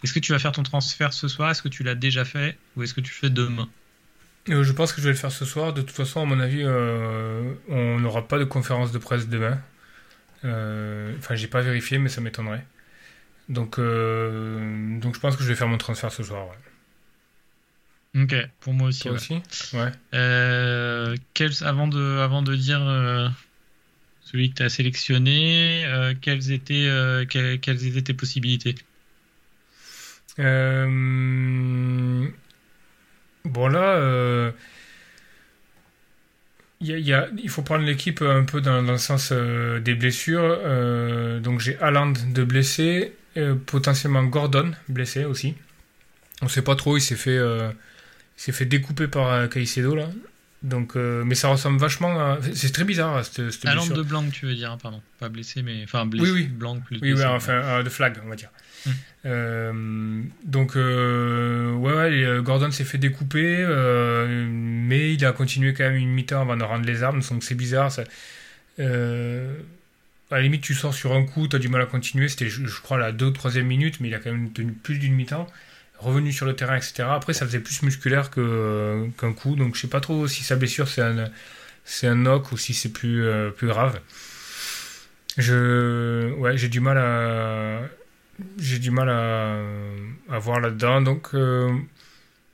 [0.03, 1.49] est-ce que tu vas faire ton transfert ce soir?
[1.51, 2.57] Est-ce que tu l'as déjà fait?
[2.75, 3.69] Ou est-ce que tu fais demain?
[4.49, 5.73] Euh, je pense que je vais le faire ce soir.
[5.73, 9.61] De toute façon, à mon avis, euh, on n'aura pas de conférence de presse demain.
[10.43, 12.65] Euh, enfin, j'ai pas vérifié, mais ça m'étonnerait.
[13.47, 16.47] Donc, donc, je pense que je vais faire mon transfert ce soir.
[18.15, 19.03] Ok, pour moi aussi.
[19.03, 19.41] Toi aussi?
[19.73, 19.91] Ouais.
[21.61, 22.81] avant, de, avant de dire
[24.21, 25.85] celui que tu as sélectionné,
[26.21, 28.75] quelles, étaient, quelles, quelles étaient tes possibilités?
[33.45, 34.51] Bon là, euh,
[36.81, 40.41] il faut prendre l'équipe un peu dans, le sens euh, des blessures.
[40.43, 43.13] Euh, donc j'ai Haaland de blessé,
[43.65, 45.55] potentiellement Gordon blessé aussi.
[46.41, 47.39] On sait pas trop, il s'est fait,
[48.35, 50.09] s'est fait découper par Caicedo là.
[50.63, 52.39] Donc, mais ça ressemble vachement à.
[52.53, 55.01] C'est très bizarre cette, cette de Blanc, tu veux dire, hein, pardon.
[55.19, 55.83] Pas blessé, mais.
[55.83, 56.31] Enfin, blessé.
[56.31, 56.47] Oui, oui.
[56.47, 56.99] Blanc plus.
[57.01, 58.49] Oui, enfin, de flag, on va dire.
[59.25, 63.65] Euh, donc, euh, ouais, ouais, euh, Gordon s'est fait découper,
[64.49, 67.55] mais il a continué quand même une mi-temps avant de rendre les armes, donc c'est
[67.55, 67.91] bizarre.
[67.91, 68.03] Ça,
[68.79, 72.27] à la limite, tu sors sur un coup, tu as du mal à continuer.
[72.27, 74.97] C'était, je, crois, la 2 ou 3 minute, mais il a quand même tenu plus
[74.97, 75.47] d'une mi-temps.
[75.99, 77.05] Revenu sur le terrain, etc.
[77.09, 80.55] Après, ça faisait plus musculaire que, qu'un coup, donc je sais pas trop si sa
[80.55, 81.31] blessure c'est un,
[82.03, 83.25] un knock ou si c'est plus,
[83.55, 83.99] plus grave.
[85.37, 87.79] Je, ouais, j'ai du mal à
[88.57, 91.01] j'ai du mal à, voir là-dedans.
[91.01, 91.71] Donc, euh,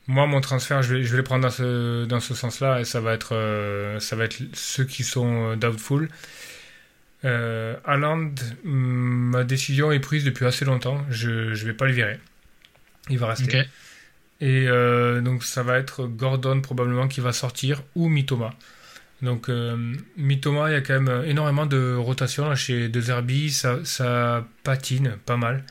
[0.07, 2.85] moi, mon transfert, je vais, je vais le prendre dans ce, dans ce sens-là, et
[2.85, 6.09] ça va être, euh, ça va être ceux qui sont doubtful.
[7.25, 7.75] Euh,
[8.63, 11.05] ma décision est prise depuis assez longtemps.
[11.09, 12.19] Je ne vais pas le virer.
[13.09, 13.65] Il va rester.
[14.41, 18.51] Et euh, donc, ça va être Gordon probablement qui va sortir ou Mitoma.
[19.21, 23.51] Donc, euh, Mitoma, il y a quand même énormément de rotation chez De Zerbi.
[23.51, 25.65] Ça, ça patine pas mal.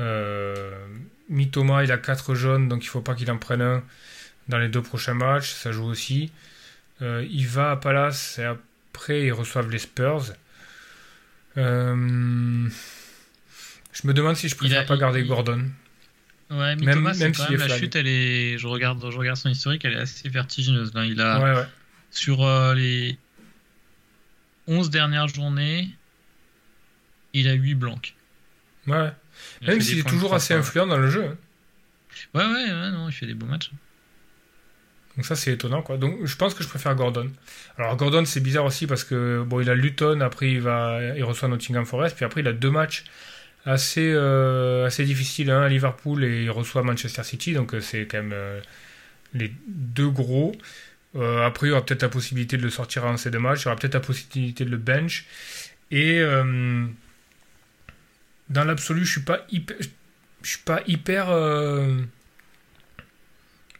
[0.00, 0.84] Euh,
[1.28, 3.84] Mitoma, il a 4 jaunes, donc il faut pas qu'il en prenne un
[4.48, 5.52] dans les deux prochains matchs.
[5.52, 6.32] Ça joue aussi.
[7.00, 10.34] Il va à Palace et après ils reçoivent les Spurs.
[11.56, 11.62] Je
[14.04, 15.64] me demande si je préfère pas garder Gordon.
[16.52, 18.58] Ouais, même, même la chute, elle est.
[18.58, 20.92] Je regarde, je regarde son historique, elle est assez vertigineuse.
[20.92, 21.06] Là.
[21.06, 21.66] Il a ouais, ouais.
[22.10, 23.16] Sur euh, les
[24.66, 25.88] 11 dernières journées,
[27.32, 28.14] il a 8 blancs.
[28.86, 29.12] Ouais.
[29.66, 31.24] Même s'il est toujours assez influent dans le jeu.
[31.24, 31.36] Hein.
[32.34, 33.70] Ouais, ouais, ouais, non, il fait des beaux matchs.
[35.16, 35.96] Donc ça, c'est étonnant, quoi.
[35.96, 37.30] Donc je pense que je préfère Gordon.
[37.78, 41.24] Alors Gordon, c'est bizarre aussi parce que, bon, il a Luton, après il, va, il
[41.24, 43.04] reçoit Nottingham Forest, puis après il a deux matchs
[43.64, 48.06] assez, euh, assez difficiles, hein, à Liverpool et il reçoit Manchester City, donc euh, c'est
[48.06, 48.34] quand même
[49.34, 50.52] les deux gros.
[51.14, 53.62] Euh, après, il y aura peut-être la possibilité de le sortir en ces deux matchs.
[53.62, 55.26] Il y aura peut-être la possibilité de le bench.
[55.90, 56.86] Et euh,
[58.48, 59.76] dans l'absolu, je suis pas hyper,
[60.42, 61.98] je suis pas hyper euh,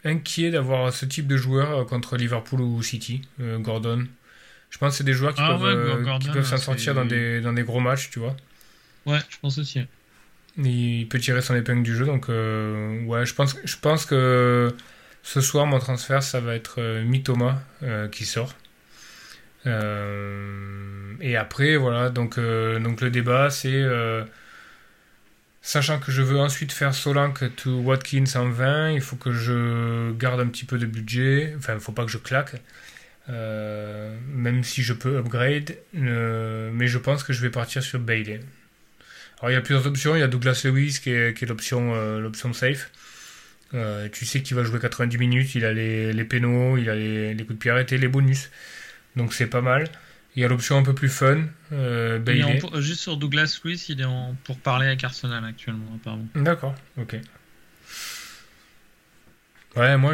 [0.05, 4.07] inquiet d'avoir ce type de joueur contre Liverpool ou City, Gordon.
[4.69, 7.41] Je pense que c'est des joueurs qui ah peuvent, qui peuvent s'en sortir dans des,
[7.41, 8.37] dans des gros matchs, tu vois.
[9.07, 9.81] Ouais, je pense aussi.
[10.59, 14.75] Il peut tirer son épingle du jeu, donc ouais, je pense, je pense que
[15.23, 18.55] ce soir, mon transfert, ça va être euh, Mitoma euh, qui sort.
[19.67, 23.85] Euh, et après, voilà, donc, donc le débat, c'est
[25.65, 30.11] sachant que je veux ensuite faire Solanke to Watkins en 20, il faut que je
[30.13, 31.55] garde un petit peu de budget.
[31.57, 32.61] Enfin, il faut pas que je claque.
[33.29, 38.41] même si je peux upgrade, mais je pense que je vais partir sur Bailey.
[39.43, 41.49] Alors il y a plusieurs options, il y a Douglas Lewis qui est, qui est
[41.49, 42.91] l'option, l'option safe.
[43.75, 46.95] Euh, tu sais qu'il va jouer 90 minutes, il a les, les pénaux, il a
[46.95, 48.51] les, coups de pied arrêtés, les bonus.
[49.17, 49.89] Donc c'est pas mal.
[50.37, 51.45] Il y a l'option un peu plus fun.
[51.73, 52.19] Euh,
[52.81, 56.27] juste sur Douglas Lewis, il est en, pour parler avec Arsenal actuellement, apparemment.
[56.35, 57.17] D'accord, ok.
[59.75, 60.13] Ouais, moi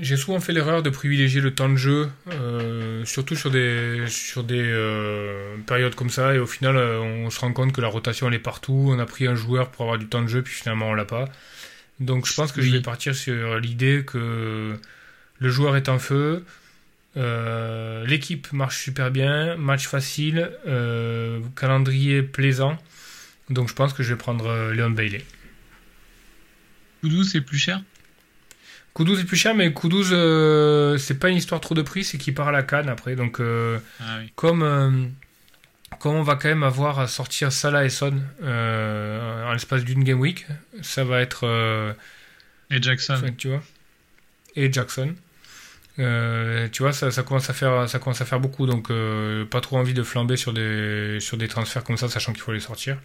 [0.00, 4.44] j'ai souvent fait l'erreur de privilégier le temps de jeu, euh, surtout sur des, sur
[4.44, 7.88] des euh, périodes comme ça, et au final euh, on se rend compte que la
[7.88, 10.42] rotation elle est partout, on a pris un joueur pour avoir du temps de jeu,
[10.42, 11.24] puis finalement on l'a pas.
[11.98, 14.76] Donc je pense que je vais partir sur l'idée que
[15.40, 16.44] le joueur est en feu,
[17.16, 20.52] l'équipe marche super bien, match facile,
[21.56, 22.78] calendrier plaisant,
[23.50, 25.24] donc je pense que je vais prendre Leon Bailey.
[27.00, 27.82] Koudou c'est plus cher?
[28.94, 32.18] Kudus est plus cher, mais Kudus, euh, c'est pas une histoire trop de prix, c'est
[32.18, 33.16] qu'il part à la canne après.
[33.16, 34.90] Donc, euh, ah comme, euh,
[35.98, 40.20] comme on va quand même avoir à sortir Salah et Son en l'espace d'une game
[40.20, 40.46] week,
[40.82, 41.46] ça va être.
[42.70, 43.20] et Jackson.
[43.38, 43.62] tu vois.
[44.56, 45.14] Et Jackson.
[45.96, 48.90] tu vois, ça, ça, commence à faire, ça commence à faire beaucoup, donc
[49.48, 52.52] pas trop envie de flamber sur des, sur des transferts comme ça, sachant qu'il faut
[52.52, 52.98] les sortir.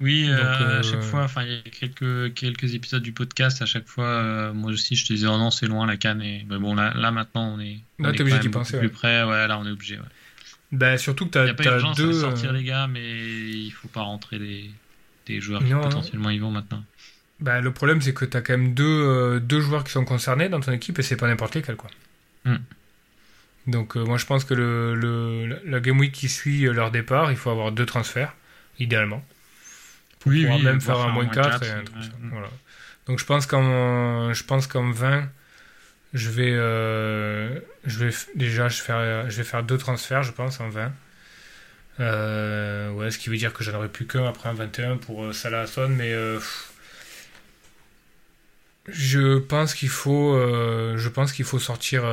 [0.00, 3.62] Oui, euh, à chaque euh, fois, enfin, il y a quelques, quelques épisodes du podcast,
[3.62, 6.20] à chaque fois, euh, moi aussi, je te disais, oh non, c'est loin la canne.
[6.22, 8.78] Et mais bon, là, là maintenant, on est, on là, est obligé d'y penser.
[8.78, 9.98] Plus près, ouais, là, on est obligé.
[9.98, 10.04] Ouais.
[10.72, 12.18] Bah, surtout que tu as, a pas urgence deux...
[12.18, 14.70] à sortir les gars, mais il faut pas rentrer des,
[15.26, 16.82] des joueurs qui potentiellement y vont maintenant.
[17.38, 20.48] Bah, le problème, c'est que tu as quand même deux, deux joueurs qui sont concernés
[20.48, 21.90] dans ton équipe et c'est pas n'importe lesquels, quoi.
[22.44, 22.56] Hmm.
[23.68, 27.36] Donc, moi, je pense que le, le, la Game Week qui suit leur départ, il
[27.36, 28.34] faut avoir deux transferts,
[28.80, 29.24] idéalement
[30.26, 31.96] oui, oui, même faire un moins 4, et un truc
[32.30, 32.48] voilà.
[33.06, 35.28] Donc je pense qu'en je pense qu'en 20
[36.14, 40.60] je vais euh, je vais déjà je, faire, je vais faire deux transferts je pense
[40.60, 40.92] en 20.
[42.00, 45.24] Euh, ouais, ce qui veut dire que j'en aurai plus qu'un après un 21 pour
[45.24, 46.40] euh, Salah Son mais euh,
[48.88, 52.04] je pense qu'il faut je pense qu'il faut sortir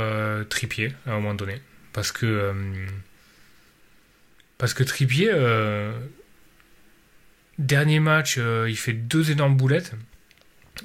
[0.49, 1.61] Tripier à un moment donné
[1.93, 2.53] parce que
[4.57, 5.31] parce que Tripier
[7.59, 9.93] Dernier match, euh, il fait deux énormes boulettes.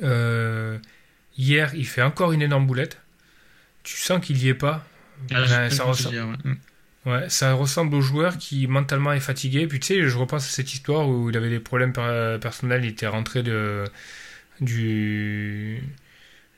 [0.02, 0.76] Euh,
[1.38, 3.00] hier, il fait encore une énorme boulette.
[3.84, 4.84] Tu sens qu'il n'y est pas.
[5.32, 6.37] Ah, ça, ressemble...
[7.06, 7.28] ouais.
[7.28, 9.68] ça ressemble au joueur qui mentalement est fatigué.
[9.68, 11.92] Puis tu sais, je repense à cette histoire où il avait des problèmes
[12.40, 12.84] personnels.
[12.84, 13.84] Il était rentré de,
[14.60, 15.80] du,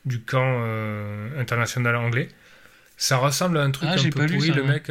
[0.07, 2.29] du camp euh, international anglais.
[2.97, 4.51] Ça ressemble à un truc ah, un peu pourri.
[4.51, 4.91] le mec.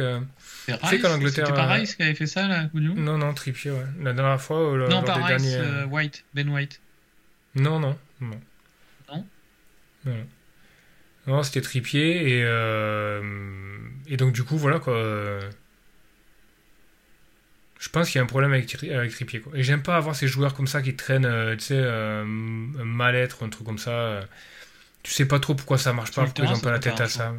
[0.66, 1.46] C'est qu'en Angleterre.
[1.46, 3.86] C'était pas Rice qui avait fait ça, là, coup Non, non, Trippier, ouais.
[4.02, 4.58] La dernière fois.
[4.58, 6.80] Euh, non, pas Rice, euh, White, Ben White.
[7.54, 7.98] Non, non.
[8.20, 8.40] Non.
[9.08, 9.24] Non?
[11.26, 13.20] Non, c'était Trippier, et, euh...
[14.06, 14.94] et donc, du coup, voilà, quoi.
[17.78, 19.52] Je pense qu'il y a un problème avec, avec Trippier, quoi.
[19.56, 23.44] Et j'aime pas avoir ces joueurs comme ça qui traînent, euh, tu sais, un mal-être,
[23.44, 24.20] un truc comme ça.
[25.02, 27.08] Tu sais pas trop pourquoi ça marche pas, pourquoi ils ont pas la tête à
[27.08, 27.34] ça.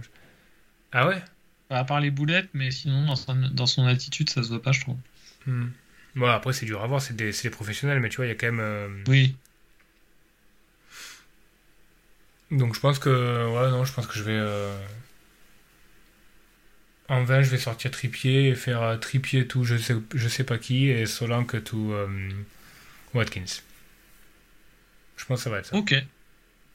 [0.92, 1.22] Ah ouais?
[1.70, 4.72] À part les boulettes, mais sinon, dans son, dans son attitude, ça se voit pas,
[4.72, 4.98] je trouve.
[5.46, 5.68] Hmm.
[6.16, 8.32] Bon, après, c'est dur à voir, c'est des, des, professionnels, mais tu vois, il y
[8.32, 8.60] a quand même.
[8.60, 9.36] Euh, oui.
[12.52, 13.10] Donc, je pense que.
[13.10, 14.38] Ouais, non, je pense que je vais.
[14.38, 14.76] Euh,
[17.10, 20.44] en 20, je vais sortir tripier et faire euh, tripier tout, je sais, je sais
[20.44, 21.94] pas qui, et Solanke tout
[23.14, 23.62] Watkins.
[25.18, 25.76] Je pense que ça va être ça.
[25.76, 25.94] Ok.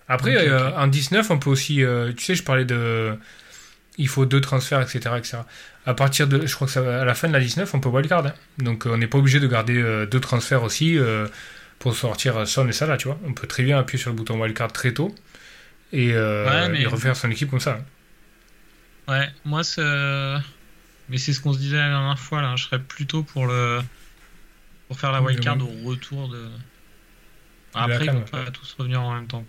[0.08, 1.82] Après, en 19, on peut aussi.
[2.16, 3.18] tu sais, je parlais de
[3.98, 5.14] il faut deux transferts, etc.
[5.16, 5.38] etc.
[5.84, 7.88] À partir de, je crois que ça, à la fin de la 19, on peut
[7.88, 8.26] wildcard.
[8.26, 8.34] Hein.
[8.58, 11.26] Donc euh, on n'est pas obligé de garder euh, deux transferts aussi euh,
[11.78, 13.18] pour sortir Son et ça là, tu vois.
[13.24, 15.14] On peut très bien appuyer sur le bouton wildcard très tôt
[15.92, 16.16] et,
[16.86, 17.80] refaire son équipe comme ça.
[17.80, 17.84] Hein.
[19.08, 19.82] Ouais, moi c'est.
[21.08, 22.54] Mais c'est ce qu'on se disait la dernière fois là.
[22.56, 23.80] Je serais plutôt pour le
[24.88, 26.48] pour faire la wildcard au retour de.
[27.74, 29.44] Après, ils vont pas tous revenir en même temps.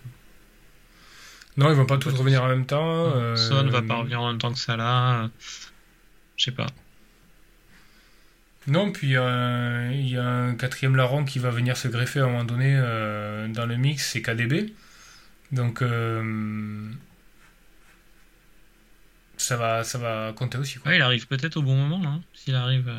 [1.56, 3.12] Non, ils vont pas tous revenir en même temps.
[3.14, 3.36] Euh...
[3.36, 5.30] Son va pas revenir en même temps que ça là.
[6.36, 6.66] Je sais pas.
[8.66, 12.24] Non, puis euh, il y a un quatrième larron qui va venir se greffer à
[12.24, 14.72] un moment donné euh, dans le mix, c'est KDB.
[15.52, 16.90] Donc euh,
[19.36, 20.78] ça va, ça va compter aussi.
[20.78, 20.94] Quoi.
[20.94, 22.90] il arrive peut-être au bon moment, là, s'il arrive.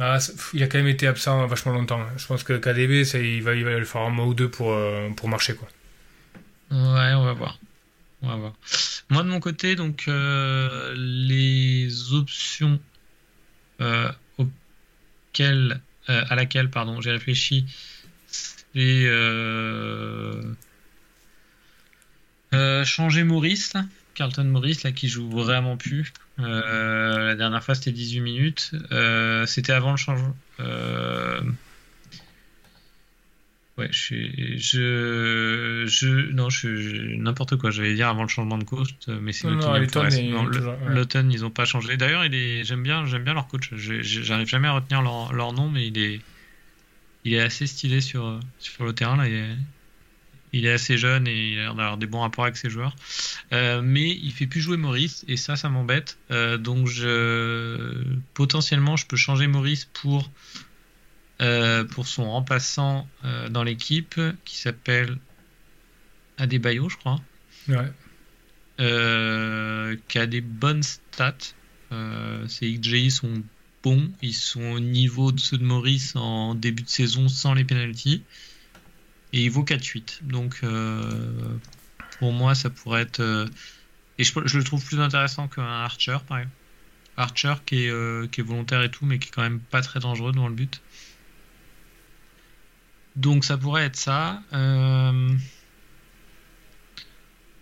[0.00, 0.18] Ah,
[0.54, 2.00] il a quand même été absent vachement longtemps.
[2.16, 4.48] Je pense que KDB, ça, il, va, il va le faire un mois ou deux
[4.48, 4.72] pour,
[5.16, 5.56] pour marcher.
[5.56, 5.68] Quoi.
[6.70, 7.58] Ouais, on va voir.
[8.22, 8.54] On va voir.
[9.10, 12.78] Moi de mon côté, donc euh, les options
[13.80, 14.10] euh,
[15.40, 15.74] euh,
[16.08, 17.64] à laquelle pardon, j'ai réfléchi,
[18.74, 19.06] c'est
[22.84, 23.74] changer Maurice,
[24.14, 26.12] Carlton Maurice là qui joue vraiment plus.
[26.38, 28.72] la dernière fois c'était 18 minutes.
[29.46, 30.36] c'était avant le changement.
[33.78, 34.16] Ouais, je,
[34.56, 37.70] je, je non, je, n'importe quoi.
[37.70, 41.30] J'allais dire avant le changement de coach, mais c'est l'automne.
[41.30, 41.96] ils ont pas changé.
[41.96, 43.72] D'ailleurs, il est, j'aime bien, j'aime bien leur coach.
[43.74, 46.20] J'arrive jamais à retenir leur, leur, nom, mais il est,
[47.24, 49.28] il est assez stylé sur sur le terrain là.
[49.28, 49.56] Il est,
[50.52, 52.94] il est assez jeune et il a d'avoir des bons rapports avec ses joueurs.
[53.52, 56.18] Euh, mais il fait plus jouer Maurice et ça, ça m'embête.
[56.30, 58.02] Euh, donc je,
[58.34, 60.30] potentiellement, je peux changer Maurice pour,
[61.40, 63.08] euh, pour son remplaçant
[63.50, 65.18] dans l'équipe qui s'appelle
[66.38, 67.20] Adebayo, je crois.
[67.68, 67.92] Ouais.
[70.08, 71.54] qui a des bonnes stats.
[72.48, 73.42] ses XGI sont
[73.82, 74.10] bons.
[74.22, 78.22] Ils sont au niveau de ceux de Maurice en début de saison sans les penalties.
[79.32, 80.24] Et il vaut 4-8.
[80.24, 81.58] Donc euh,
[82.18, 83.20] pour moi, ça pourrait être.
[83.20, 83.46] Euh,
[84.18, 86.54] et je, le trouve plus intéressant qu'un Archer, par exemple.
[87.16, 89.82] Archer qui est, euh, qui est volontaire et tout, mais qui est quand même pas
[89.82, 90.80] très dangereux devant le but.
[93.18, 94.40] Donc ça pourrait être ça.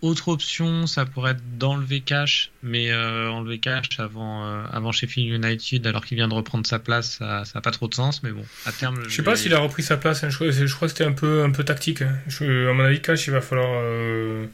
[0.01, 5.43] Autre option, ça pourrait être d'enlever Cash, mais euh, enlever Cash avant, euh, avant Sheffield
[5.43, 8.29] United, alors qu'il vient de reprendre sa place, ça n'a pas trop de sens, mais
[8.29, 9.03] bon, à terme.
[9.07, 10.29] Je sais pas s'il a repris sa place, hein.
[10.29, 12.03] je, crois, je, crois que c'était un peu, un peu tactique.
[12.03, 12.15] Hein.
[12.41, 13.71] à mon avis, Cash, il va falloir.
[13.71, 14.45] Euh,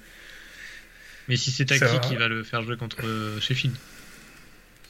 [1.28, 3.02] mais si c'est tactique, il va le faire jouer contre
[3.42, 3.76] Sheffield.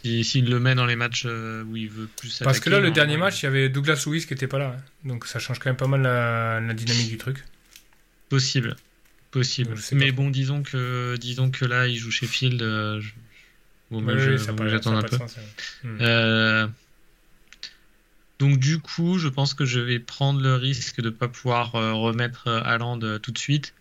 [0.03, 3.17] S'il le met dans les matchs où il veut plus Parce que là, le dernier
[3.17, 4.75] match, il y avait Douglas Lewis qui était pas là.
[4.77, 4.83] Hein.
[5.05, 7.43] Donc ça change quand même pas mal la, la dynamique du truc.
[8.29, 8.75] Possible.
[9.33, 9.75] Possible.
[9.93, 12.61] Mais bon, disons que, disons que là, il joue chez Field.
[12.61, 13.01] Euh,
[13.91, 15.17] j'attends un peu.
[15.83, 15.97] Hmm.
[16.01, 16.67] Euh,
[18.37, 21.73] donc du coup, je pense que je vais prendre le risque de ne pas pouvoir
[21.73, 23.73] euh, remettre Haaland tout de suite.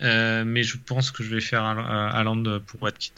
[0.00, 3.12] mais je pense que je vais faire Haaland pour Watkins.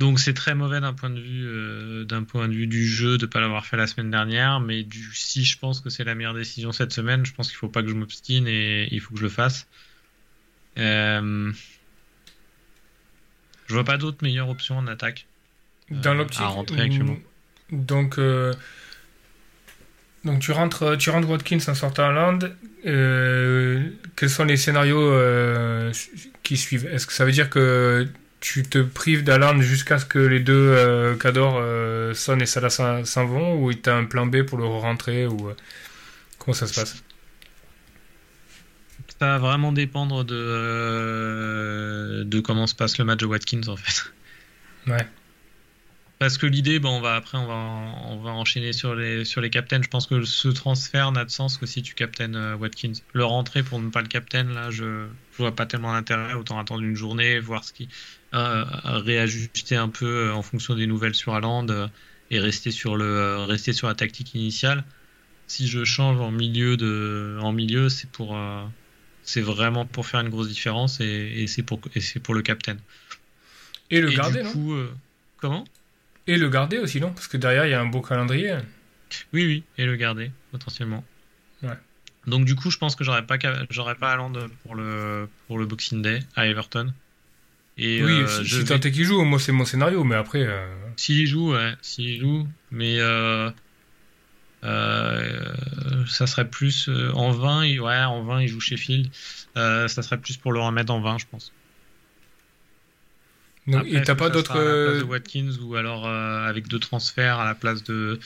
[0.00, 3.18] Donc c'est très mauvais d'un point de vue euh, d'un point de vue du jeu
[3.18, 6.14] de pas l'avoir fait la semaine dernière, mais du si je pense que c'est la
[6.14, 9.12] meilleure décision cette semaine, je pense qu'il faut pas que je m'obstine et il faut
[9.12, 9.66] que je le fasse.
[10.78, 11.52] Euh...
[13.66, 15.26] Je vois pas d'autres meilleures options en attaque.
[15.92, 16.40] Euh, Dans l'optique.
[16.40, 17.18] À rentrer actuellement.
[17.70, 18.54] Donc euh,
[20.24, 22.38] donc tu rentres tu rentres Watkins en sortant à land.
[22.82, 25.12] quels sont les scénarios
[26.42, 26.86] qui suivent?
[26.86, 28.08] Est-ce que ça veut dire que
[28.40, 32.70] tu te prives d'alarme jusqu'à ce que les deux euh, Cador, euh, Son et Salah
[33.04, 35.56] s'en vont ou tu as un plan B pour le rentrer ou euh,
[36.38, 37.02] comment ça se passe?
[39.18, 43.76] Ça va vraiment dépendre de, euh, de comment se passe le match de Watkins en
[43.76, 44.10] fait.
[44.86, 45.06] Ouais.
[46.18, 49.40] Parce que l'idée, bon, on va après on va on va enchaîner sur les sur
[49.40, 49.80] les captains.
[49.82, 52.92] Je pense que ce transfert n'a de sens que si tu captaines Watkins.
[53.12, 56.34] Le rentrer pour ne pas le captain, là, je, je vois pas tellement d'intérêt.
[56.34, 57.88] Autant attendre une journée, voir ce qui
[58.32, 61.88] réajuster un peu euh, en fonction des nouvelles sur Aland euh,
[62.30, 64.84] et rester sur, le, euh, rester sur la tactique initiale.
[65.46, 68.38] Si je change en milieu, de, en milieu c'est pour
[69.24, 72.76] c'est vraiment pour faire une grosse différence et, c'est pour, et c'est pour le captain.
[73.90, 74.88] Et le garder, non?
[75.38, 75.64] Comment?
[76.28, 77.12] Et le garder aussi, non?
[77.12, 78.58] Parce que derrière, il y a un beau calendrier.
[79.32, 81.04] Oui, oui, et le garder, potentiellement.
[81.64, 81.76] Ouais.
[82.28, 83.36] Donc du coup, je pense que j'aurais pas,
[83.70, 86.92] j'aurais pas Haaland pour le, pour le Boxing Day à Everton
[87.80, 90.44] oui, euh, si, tant est qu'il joue, moi c'est mon scénario, mais après.
[90.46, 90.66] Euh...
[90.96, 93.50] S'il joue, ouais, s'il joue, mais euh,
[94.62, 99.10] ça serait plus en 20, ouais, en 20 il joue Sheffield,
[99.54, 101.52] ça serait plus pour le remettre en 20, je pense.
[103.66, 104.58] Donc, et t'as pas d'autres.
[104.58, 108.20] de Watkins ou alors avec deux transferts à la place de.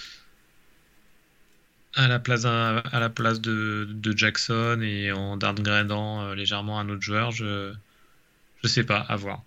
[1.97, 7.03] À la place, à, la place de, de Jackson et en downgradant légèrement un autre
[7.03, 7.73] joueur, je,
[8.65, 9.43] je sais pas, à voir.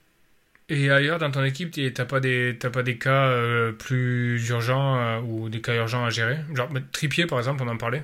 [0.70, 5.20] Et ailleurs, dans ton équipe, t'as pas des, pas des cas euh, plus urgents euh,
[5.22, 6.38] ou des cas urgents à gérer?
[6.54, 8.04] Genre, Tripier, par exemple, on en parlait?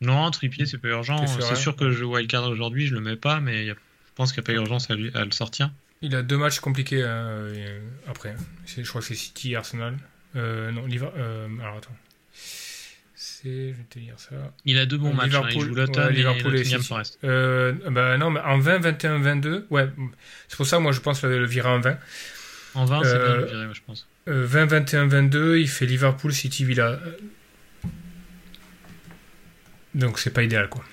[0.00, 1.26] Non, Tripier, c'est pas urgent.
[1.26, 3.74] C'est sûr que je wildcard aujourd'hui, je le mets pas, mais je
[4.14, 5.72] pense qu'il n'y a pas urgence à, à, le sortir.
[6.00, 8.36] Il a deux matchs compliqués euh, après.
[8.66, 9.96] Je crois que c'est City Arsenal.
[10.34, 11.20] non, Liverpool.
[11.60, 11.96] alors attends
[13.44, 14.34] je vais te dire ça.
[14.64, 15.34] Il a deux bons matchs.
[15.34, 15.48] Hein.
[15.52, 17.18] Il joue Luton et Nottingham Forest.
[17.24, 19.88] Euh, bah non, mais en 20, 21, 22, ouais.
[20.48, 21.98] C'est pour ça, moi, je pense le, le virer en 20.
[22.74, 24.08] En 20, c'est bien le virer, je pense.
[24.26, 26.98] 20, 21, 22, il fait Liverpool, City, Villa.
[29.94, 30.84] Donc, c'est pas idéal, quoi.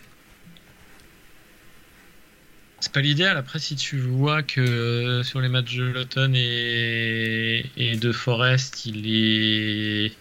[2.82, 3.38] C'est pas l'idéal.
[3.38, 8.86] Après, si tu vois que euh, sur les matchs de Luton et, et de Forest,
[8.88, 10.14] il est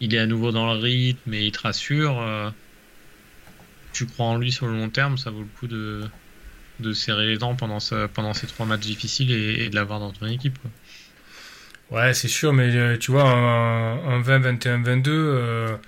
[0.00, 2.50] il est à nouveau dans le rythme et il te rassure, euh,
[3.92, 6.04] tu crois en lui sur le long terme, ça vaut le coup de,
[6.80, 7.78] de serrer les dents pendant,
[8.14, 10.58] pendant ces trois matchs difficiles et, de l'avoir dans ton équipe.
[11.90, 15.78] Ouais, c'est sûr, mais euh, tu vois, en, 20, 21, 22,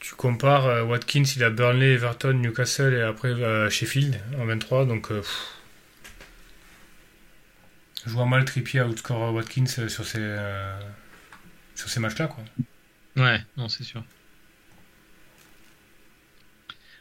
[0.00, 3.34] tu compares euh, Watkins, il a Burnley, Everton, Newcastle et après
[3.70, 5.10] Sheffield en 23, donc
[8.04, 10.36] je vois mal Trippier outscore Watkins sur ces,
[11.74, 12.44] ces matchs-là, quoi.
[13.16, 14.04] Ouais, non, c'est sûr.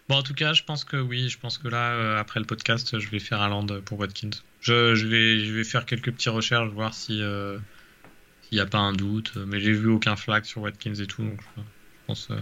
[0.07, 1.29] Bon, en tout cas, je pense que oui.
[1.29, 4.29] Je pense que là, euh, après le podcast, je vais faire un land pour Watkins.
[4.61, 7.57] Je, je, vais, je vais faire quelques petits recherches, voir si euh,
[8.43, 9.35] s'il n'y a pas un doute.
[9.35, 11.61] Mais j'ai vu aucun flag sur Watkins et tout, donc je,
[12.07, 12.39] pense euh,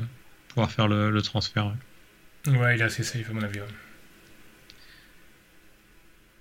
[0.50, 1.74] pouvoir faire le, transfert.
[2.48, 2.76] Ouais.
[2.76, 3.60] il est assez safe à mon avis.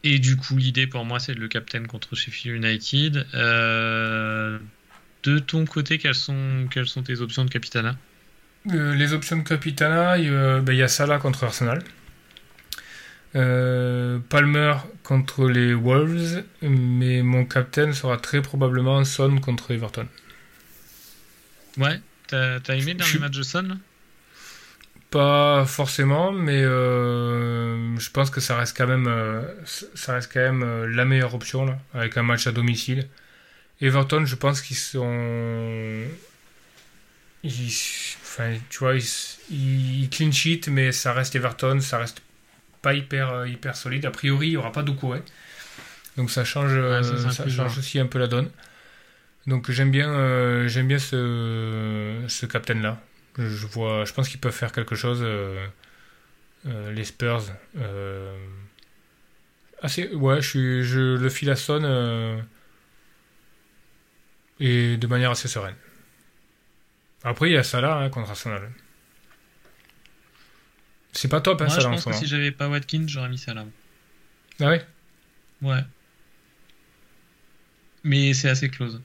[0.05, 3.26] Et du coup, l'idée pour moi, c'est de le captain contre Sheffield United.
[5.24, 7.96] De ton côté, quelles sont, quelles sont tes options de capitana?
[8.70, 11.82] Euh, les options de Capitana, ben, il y a Salah contre Arsenal.
[13.34, 20.06] Euh, Palmer contre les Wolves, mais mon captain sera très probablement Son contre Everton.
[21.78, 23.78] Ouais, t'as aimé le match de Son?
[25.10, 29.10] Pas forcément, mais euh, je pense que ça reste quand même,
[29.66, 33.08] ça reste quand même la meilleure option là, avec un match à domicile.
[33.83, 36.07] Everton, je pense qu'ils sont,
[37.45, 38.95] Enfin, tu vois,
[39.51, 42.22] il, clean sheet, mais ça reste Everton, ça reste
[42.80, 44.07] pas hyper, euh, hyper solide.
[44.07, 45.22] A priori, il n'y aura pas d'Oukouré.
[46.16, 48.51] Donc ça change, euh, ça, change aussi un peu la donne.
[49.47, 53.01] Donc j'aime bien, euh, j'aime bien ce, ce captain là.
[53.39, 55.24] Je vois, je pense qu'ils peuvent faire quelque chose.
[56.64, 57.43] les Spurs.
[59.83, 61.83] assez, ouais, je suis, je le file à Son
[64.62, 65.74] et de manière assez sereine.
[67.24, 68.70] Après, il y a Salah hein, contre Arsenal.
[71.10, 73.66] C'est pas top, hein, Moi, Je pense que si j'avais pas Watkins, j'aurais mis Salah.
[74.60, 74.86] Ah ouais?
[75.62, 75.80] Ouais.
[78.04, 79.02] Mais c'est assez close.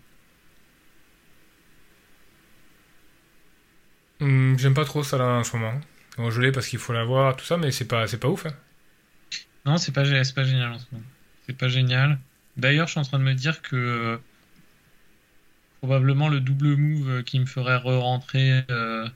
[4.20, 5.82] Hmm, j'aime pas trop Salah en ce moment.
[6.30, 8.46] je l'ai parce qu'il faut l'avoir, tout ça, mais c'est pas, c'est pas ouf.
[8.46, 8.54] Hein.
[9.66, 11.06] Non, c'est pas, pas génial en ce moment.
[11.48, 12.20] C'est pas génial.
[12.58, 14.20] D'ailleurs, je suis en train de me dire que
[15.80, 19.08] probablement le double move euh, qui me ferait re-rentrer euh,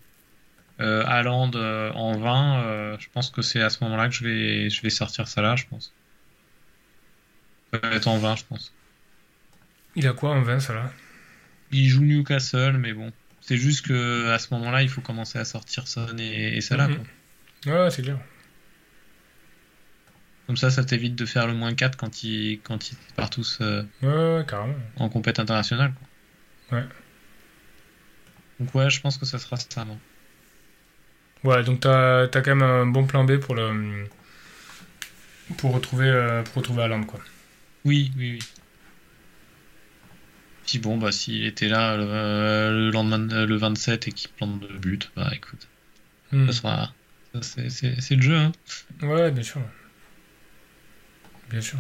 [0.80, 2.98] euh, euh en 20.
[3.00, 5.56] je pense que c'est à ce moment-là que je vais, je vais sortir ça là,
[5.56, 5.94] je pense.
[7.74, 8.74] Ça va être en 20, je pense.
[9.96, 10.92] Il a quoi en 20, ça là?
[11.72, 13.12] Il joue Newcastle, mais bon.
[13.40, 16.90] C'est juste que à ce moment-là, il faut commencer à sortir Son et, et Salah.
[16.90, 17.04] Mhm.
[17.68, 18.20] Ouais, c'est clair.
[20.48, 23.60] Comme ça, ça t'évite de faire le moins 4 quand ils, quand ils partent tous
[23.62, 24.76] ouais, carrément.
[24.98, 25.94] en compète internationale.
[25.94, 26.08] Quoi.
[26.72, 26.84] Ouais.
[28.60, 30.00] Donc ouais, je pense que ça sera ça, non
[31.44, 34.06] Ouais, donc t'as as quand même un bon plan B pour le
[35.58, 37.20] pour retrouver euh, pour retrouver quoi.
[37.84, 38.40] Oui, oui, oui.
[40.68, 44.68] Puis bon, bah s'il était là le, lendemain, euh, le 27 et qu'il plante de
[44.78, 45.68] but, bah écoute,
[46.32, 46.48] hmm.
[46.48, 46.94] ça sera,
[47.42, 48.52] c'est le jeu, hein.
[49.02, 49.62] Ouais, bien sûr,
[51.50, 51.80] bien sûr.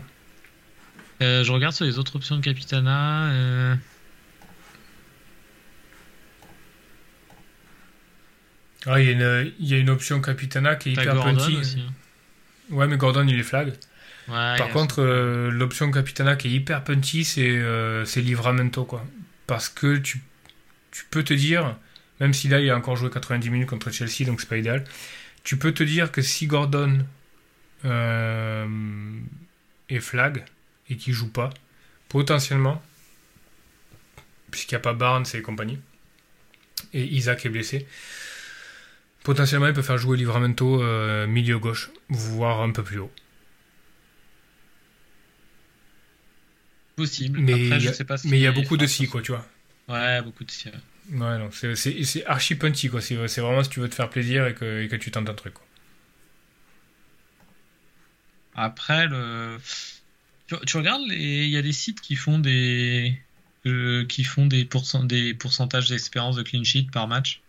[1.22, 3.78] Euh, je regarde sur les autres options de Capitana.
[8.88, 9.10] Ah, il
[9.60, 11.60] y, a une option Capitana qui est hyper Gordon.
[11.60, 11.94] Aussi, hein.
[12.72, 13.74] Ouais, mais Gordon, il est flag.
[14.28, 19.06] Par contre, euh, l'option Capitana qui est hyper punchy, c'est euh, Livramento, quoi.
[19.46, 20.22] Parce que tu,
[20.92, 21.76] tu peux te dire,
[22.20, 24.84] même si là, il a encore joué 90 minutes contre Chelsea, donc c'est pas idéal,
[25.44, 27.06] tu peux te dire que si Gordon
[27.86, 28.68] euh,
[29.90, 30.46] est flag
[30.90, 31.50] et qu'il joue pas,
[32.10, 32.82] potentiellement,
[34.50, 35.80] puisqu'il n'y a pas Barnes et compagnie,
[36.94, 37.88] et Isaac est blessé,
[39.24, 43.12] Potentiellement, il peut faire jouer Livramento euh, milieu gauche, voire un peu plus haut.
[46.96, 47.40] Possible.
[47.40, 49.48] Mais il y, a beaucoup de si, quoi, tu vois.
[49.88, 50.70] Ouais, beaucoup de si.
[51.12, 53.02] Ouais, non, c'est archi punchy, quoi.
[53.02, 55.54] C'est vraiment si tu veux te faire plaisir et que, que tu tentes un truc,
[55.54, 55.66] quoi.
[58.54, 59.58] Après, le...
[60.66, 63.18] tu, regardes, il y a des sites qui font des,
[63.66, 64.68] euh, qui font des,
[65.06, 67.41] des pourcentages d'espérance de clean sheet par match.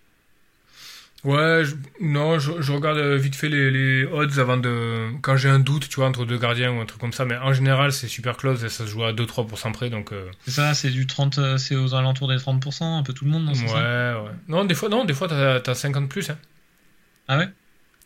[1.24, 1.62] Ouais,
[2.00, 5.08] non, je, regarde euh, vite fait les, les odds avant de.
[5.20, 7.36] Quand j'ai un doute, tu vois, entre deux gardiens ou un truc comme ça, mais
[7.36, 10.12] en général, c'est super close et ça se joue à 2-3% près, donc.
[10.12, 10.28] Euh.
[10.44, 13.30] C'est ça, c'est du 30, euh, c'est aux alentours des 30%, un peu tout le
[13.30, 14.32] monde, non Ouais, ouais.
[14.48, 16.38] Non, des fois, non, des fois, t'as, as 50 plus, hein.
[17.28, 17.48] Ah ouais?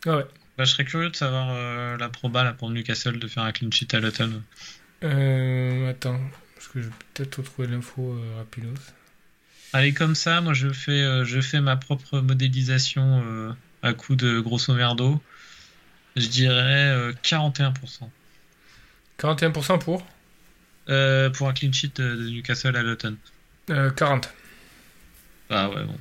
[0.05, 0.25] Ah ouais.
[0.55, 3.71] Bah, je serais curieux de savoir la proba là, pour Newcastle de faire un clean
[3.71, 4.43] sheet à l'automne.
[5.03, 6.19] Euh, attends,
[6.55, 8.73] parce que je vais peut-être retrouver l'info rapidos.
[9.73, 13.51] Allez, comme ça, moi je fais, euh, je fais ma propre modélisation euh,
[13.83, 15.21] à coup de grosso merdo.
[16.15, 17.73] Je dirais 41%.
[18.03, 18.07] Euh,
[19.19, 20.05] 41% pour
[21.33, 23.17] Pour un clean sheet de Newcastle à l'automne.
[23.67, 24.33] 40.
[25.49, 25.97] Ah ouais, bon.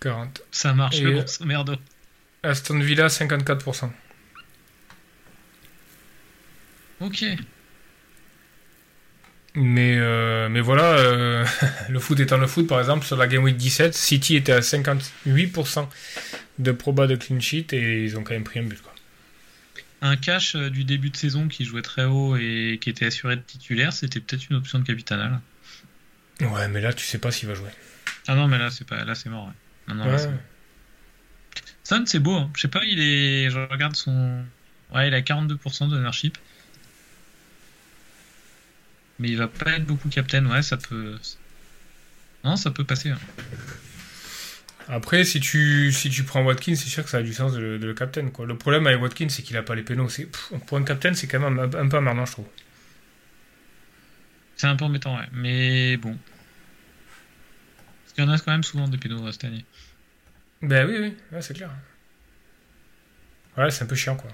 [0.00, 0.42] 40.
[0.50, 1.74] Ça marche, le grosso merdo.
[2.42, 3.90] Aston Villa, 54%.
[7.00, 7.24] Ok.
[9.54, 11.44] Mais, euh, mais voilà, euh,
[11.88, 14.60] le foot étant le foot, par exemple, sur la Game Week 17, City était à
[14.60, 15.88] 58%
[16.58, 18.80] de proba de clean sheet et ils ont quand même pris un but.
[18.80, 18.94] Quoi.
[20.02, 23.42] un cash du début de saison qui jouait très haut et qui était assuré de
[23.42, 25.40] titulaire, c'était peut-être une option de Capitana.
[26.40, 27.70] Ouais, mais là, tu sais pas s'il va jouer.
[28.28, 29.50] Ah non, mais là, c'est pas, là, c'est mort.
[29.88, 30.16] Ouais.
[31.84, 32.34] Son, c'est beau.
[32.34, 32.50] Hein.
[32.54, 33.50] Je sais pas, il est.
[33.50, 34.44] Je regarde son.
[34.94, 36.38] Ouais, il a 42% d'ownership.
[39.20, 40.44] Mais il va pas être beaucoup captain.
[40.46, 41.18] Ouais, ça peut.
[42.42, 43.10] Non, ça peut passer.
[43.10, 43.18] Hein.
[44.88, 47.60] Après, si tu, si tu prends Watkins, c'est sûr que ça a du sens de,
[47.60, 48.30] le captain.
[48.30, 48.46] Quoi.
[48.46, 50.08] Le problème avec Watkins, c'est qu'il a pas les pénaux.
[50.66, 52.46] Pour un captain, c'est quand même un, un peu emmerdant, je trouve.
[54.56, 55.28] C'est un peu embêtant, ouais.
[55.32, 56.16] Mais bon.
[58.02, 59.66] Parce qu'il y en a quand même souvent des pénaux euh, cette année.
[60.62, 61.70] Ben oui, oui, ouais, c'est clair.
[63.58, 64.30] Ouais, c'est un peu chiant, quoi.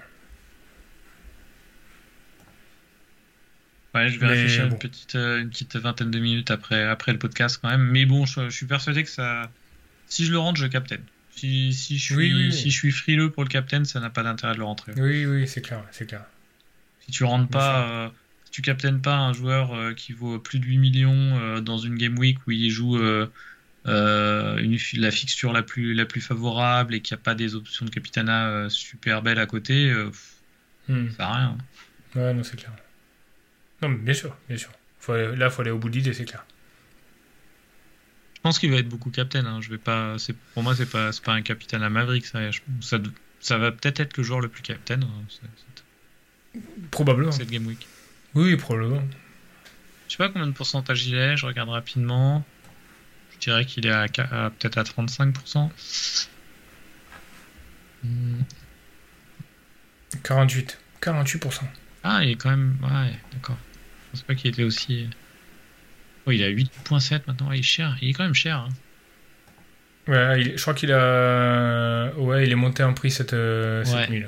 [3.97, 7.19] Ouais, je vais réfléchir une, petite, euh, une petite vingtaine de minutes après, après le
[7.19, 7.83] podcast quand même.
[7.83, 9.51] Mais bon, je, suis persuadé que ça.
[10.07, 10.99] Si je le rentre, je captain.
[11.31, 14.53] Si, si, je suis, si je suis frileux pour le captain, ça n'a pas d'intérêt
[14.53, 14.93] de le rentrer.
[14.97, 16.25] Oui, oui, c'est clair, c'est clair.
[17.01, 18.09] Si tu rentres pas, euh,
[18.45, 21.97] si tu captaines pas un joueur euh, qui vaut plus de 8 millions dans une
[21.97, 22.99] game week où il joue
[23.87, 27.87] une, la fixture la plus, la plus favorable et qu'il n'y a pas des options
[27.87, 29.91] de capitana super belles à côté,
[30.89, 31.11] hmm.
[31.11, 31.59] ça sert à rien.
[32.15, 32.73] Ouais, non, c'est clair.
[33.83, 34.71] Non, mais bien sûr, bien sûr.
[35.01, 36.45] Faut là, il faut aller au bout de l'idée, c'est clair.
[38.37, 39.45] Je pense qu'il va être beaucoup captain.
[39.45, 39.61] Hein.
[39.61, 40.17] Je vais pas,
[40.55, 42.27] pour moi, c'est pas, pas un capitaine à Maverick.
[42.27, 42.39] Ça,
[42.81, 42.99] ça,
[43.41, 45.01] ça va peut-être être le joueur le plus captain.
[45.01, 46.61] Hein.
[46.91, 47.33] Probablement.
[47.33, 47.87] Cette game week.
[48.35, 49.03] Oui, probablement.
[50.07, 51.37] Je sais pas combien de pourcentage il est.
[51.37, 52.45] Je regarde rapidement.
[53.33, 55.71] Je dirais qu'il est à, peut-être à 35%.
[60.23, 60.79] 48.
[61.03, 61.61] 48%.
[62.09, 62.77] Ah, il est quand même.
[62.83, 63.59] Ouais, d'accord.
[64.07, 65.09] Je pense pas qu'il était aussi.
[66.25, 67.51] Oh, il a 8.7 maintenant.
[67.51, 67.97] il est cher.
[68.01, 68.59] Il est quand même cher.
[68.59, 68.69] Hein.
[70.07, 72.13] Ouais, je crois qu'il a.
[72.17, 74.23] Ouais, il est monté en prix cette, euh, cette nuit.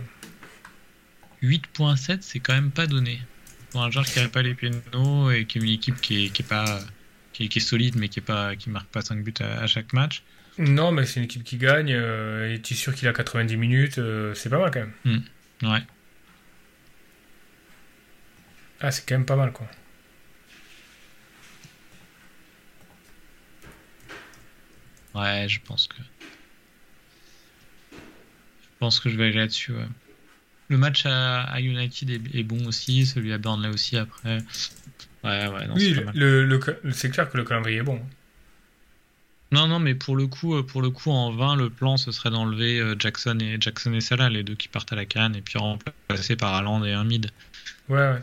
[1.42, 3.20] 8.7, c'est quand même pas donné.
[3.70, 6.28] Pour un joueur qui n'a pas les pénaux et qui est une équipe qui est,
[6.30, 6.80] qui est pas.
[7.32, 10.24] Qui est, solide mais qui est pas qui marque pas 5 buts à, chaque match.
[10.58, 11.92] Non, mais c'est une équipe qui gagne.
[11.92, 13.98] Euh, et tu es sûr qu'il a 90 minutes.
[13.98, 15.22] Euh, c'est pas mal quand même.
[15.62, 15.70] Hmm.
[15.70, 15.82] Ouais.
[18.80, 19.66] Ah, c'est quand même pas mal, quoi.
[25.14, 25.96] Ouais, je pense que.
[27.92, 29.88] Je pense que je vais aller là-dessus, ouais.
[30.68, 34.38] Le match à, United est, bon aussi, celui à Burnley aussi après.
[35.24, 36.60] Ouais, ouais, non, oui, le,
[36.92, 38.00] c'est clair que le calendrier est bon.
[39.50, 42.30] Non, non, mais pour le coup, pour le coup, en 20, le plan ce serait
[42.30, 45.40] d'enlever euh, Jackson et Jackson et Salah, les deux qui partent à la canne, et
[45.40, 47.30] puis remplacer par Haaland et un mid.
[47.88, 48.22] Ouais, ouais.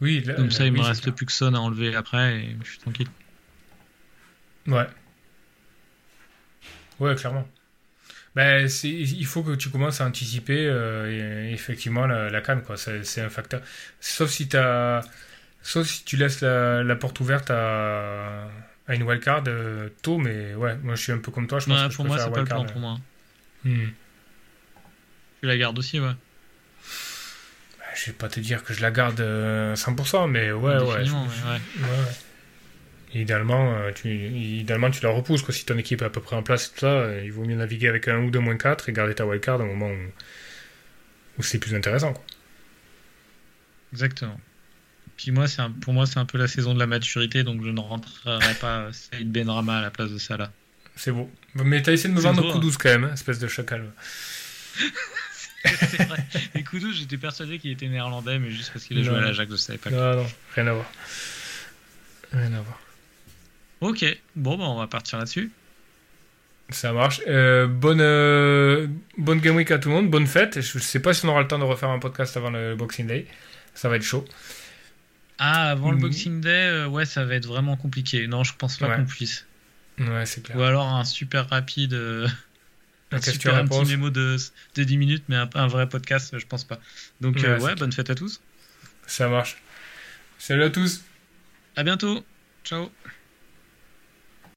[0.00, 2.78] Oui, Comme ça, il me reste plus que Son à enlever après et je suis
[2.78, 3.08] tranquille.
[4.66, 4.86] Ouais.
[6.98, 7.46] Ouais, clairement.
[8.34, 12.76] Ben, il faut que tu commences à anticiper euh, effectivement la, la canne, quoi.
[12.76, 13.60] C'est un facteur.
[14.00, 15.02] Sauf si, as,
[15.62, 18.48] Sauf si tu laisses la, porte ouverte à,
[18.86, 21.58] à une wildcard euh, tôt, mais ouais, moi je suis un peu comme toi.
[21.58, 22.98] Je pense que pour moi, c'est pas le plan pour moi.
[23.64, 23.88] Hmm.
[25.40, 26.14] Tu la gardes aussi, ouais
[27.94, 31.04] je vais pas te dire que je la garde 100%, euh, mais ouais, ouais,
[33.12, 35.42] Idéalement, euh, tu, idéalement, tu la repousses.
[35.42, 35.52] Quoi.
[35.52, 37.44] Si ton équipe est à peu près en place et tout ça, euh, il vaut
[37.44, 39.90] mieux naviguer avec un ou deux moins 4 et garder ta wildcard au moment
[41.38, 42.12] où, c'est plus intéressant.
[42.12, 42.24] Quoi.
[43.92, 44.38] Exactement.
[45.16, 47.70] Puis moi, c'est pour moi, c'est un peu la saison de la maturité, donc je
[47.70, 50.52] ne rentrerai pas Saïd Benrama à la place de Salah.
[50.94, 51.30] C'est beau.
[51.54, 53.90] Mais t'as essayé de me vendre coup 12 quand même, hein, espèce de chacal.
[55.64, 56.24] c'est vrai.
[56.54, 59.50] Et Koudou, j'étais persuadé qu'il était néerlandais, mais juste parce qu'il a joué à l'Ajax,
[59.50, 59.90] je savais pas.
[59.90, 60.90] Non, non, rien à voir.
[62.32, 62.80] Rien à voir.
[63.80, 64.04] Ok,
[64.36, 65.50] bon, bah, on va partir là-dessus.
[66.70, 67.20] Ça marche.
[67.26, 68.86] Euh, bonne, euh,
[69.18, 70.60] bonne Game Week à tout le monde, bonne fête.
[70.60, 73.06] Je sais pas si on aura le temps de refaire un podcast avant le Boxing
[73.06, 73.26] Day.
[73.74, 74.24] Ça va être chaud.
[75.38, 76.00] Ah, avant le mm.
[76.00, 78.26] Boxing Day, euh, ouais, ça va être vraiment compliqué.
[78.28, 79.46] Non, je pense pas qu'on puisse.
[79.98, 80.56] Ouais, c'est clair.
[80.56, 81.98] Ou alors un super rapide.
[83.12, 84.36] Un, super, un petit mémo de,
[84.76, 86.78] de 10 minutes, mais un, un, vrai podcast, je pense pas.
[87.20, 88.40] Donc, ouais, euh, bonne fête à tous.
[89.06, 89.60] Ça marche.
[90.38, 91.02] Salut à tous.
[91.76, 92.24] À bientôt.
[92.64, 92.90] Ciao.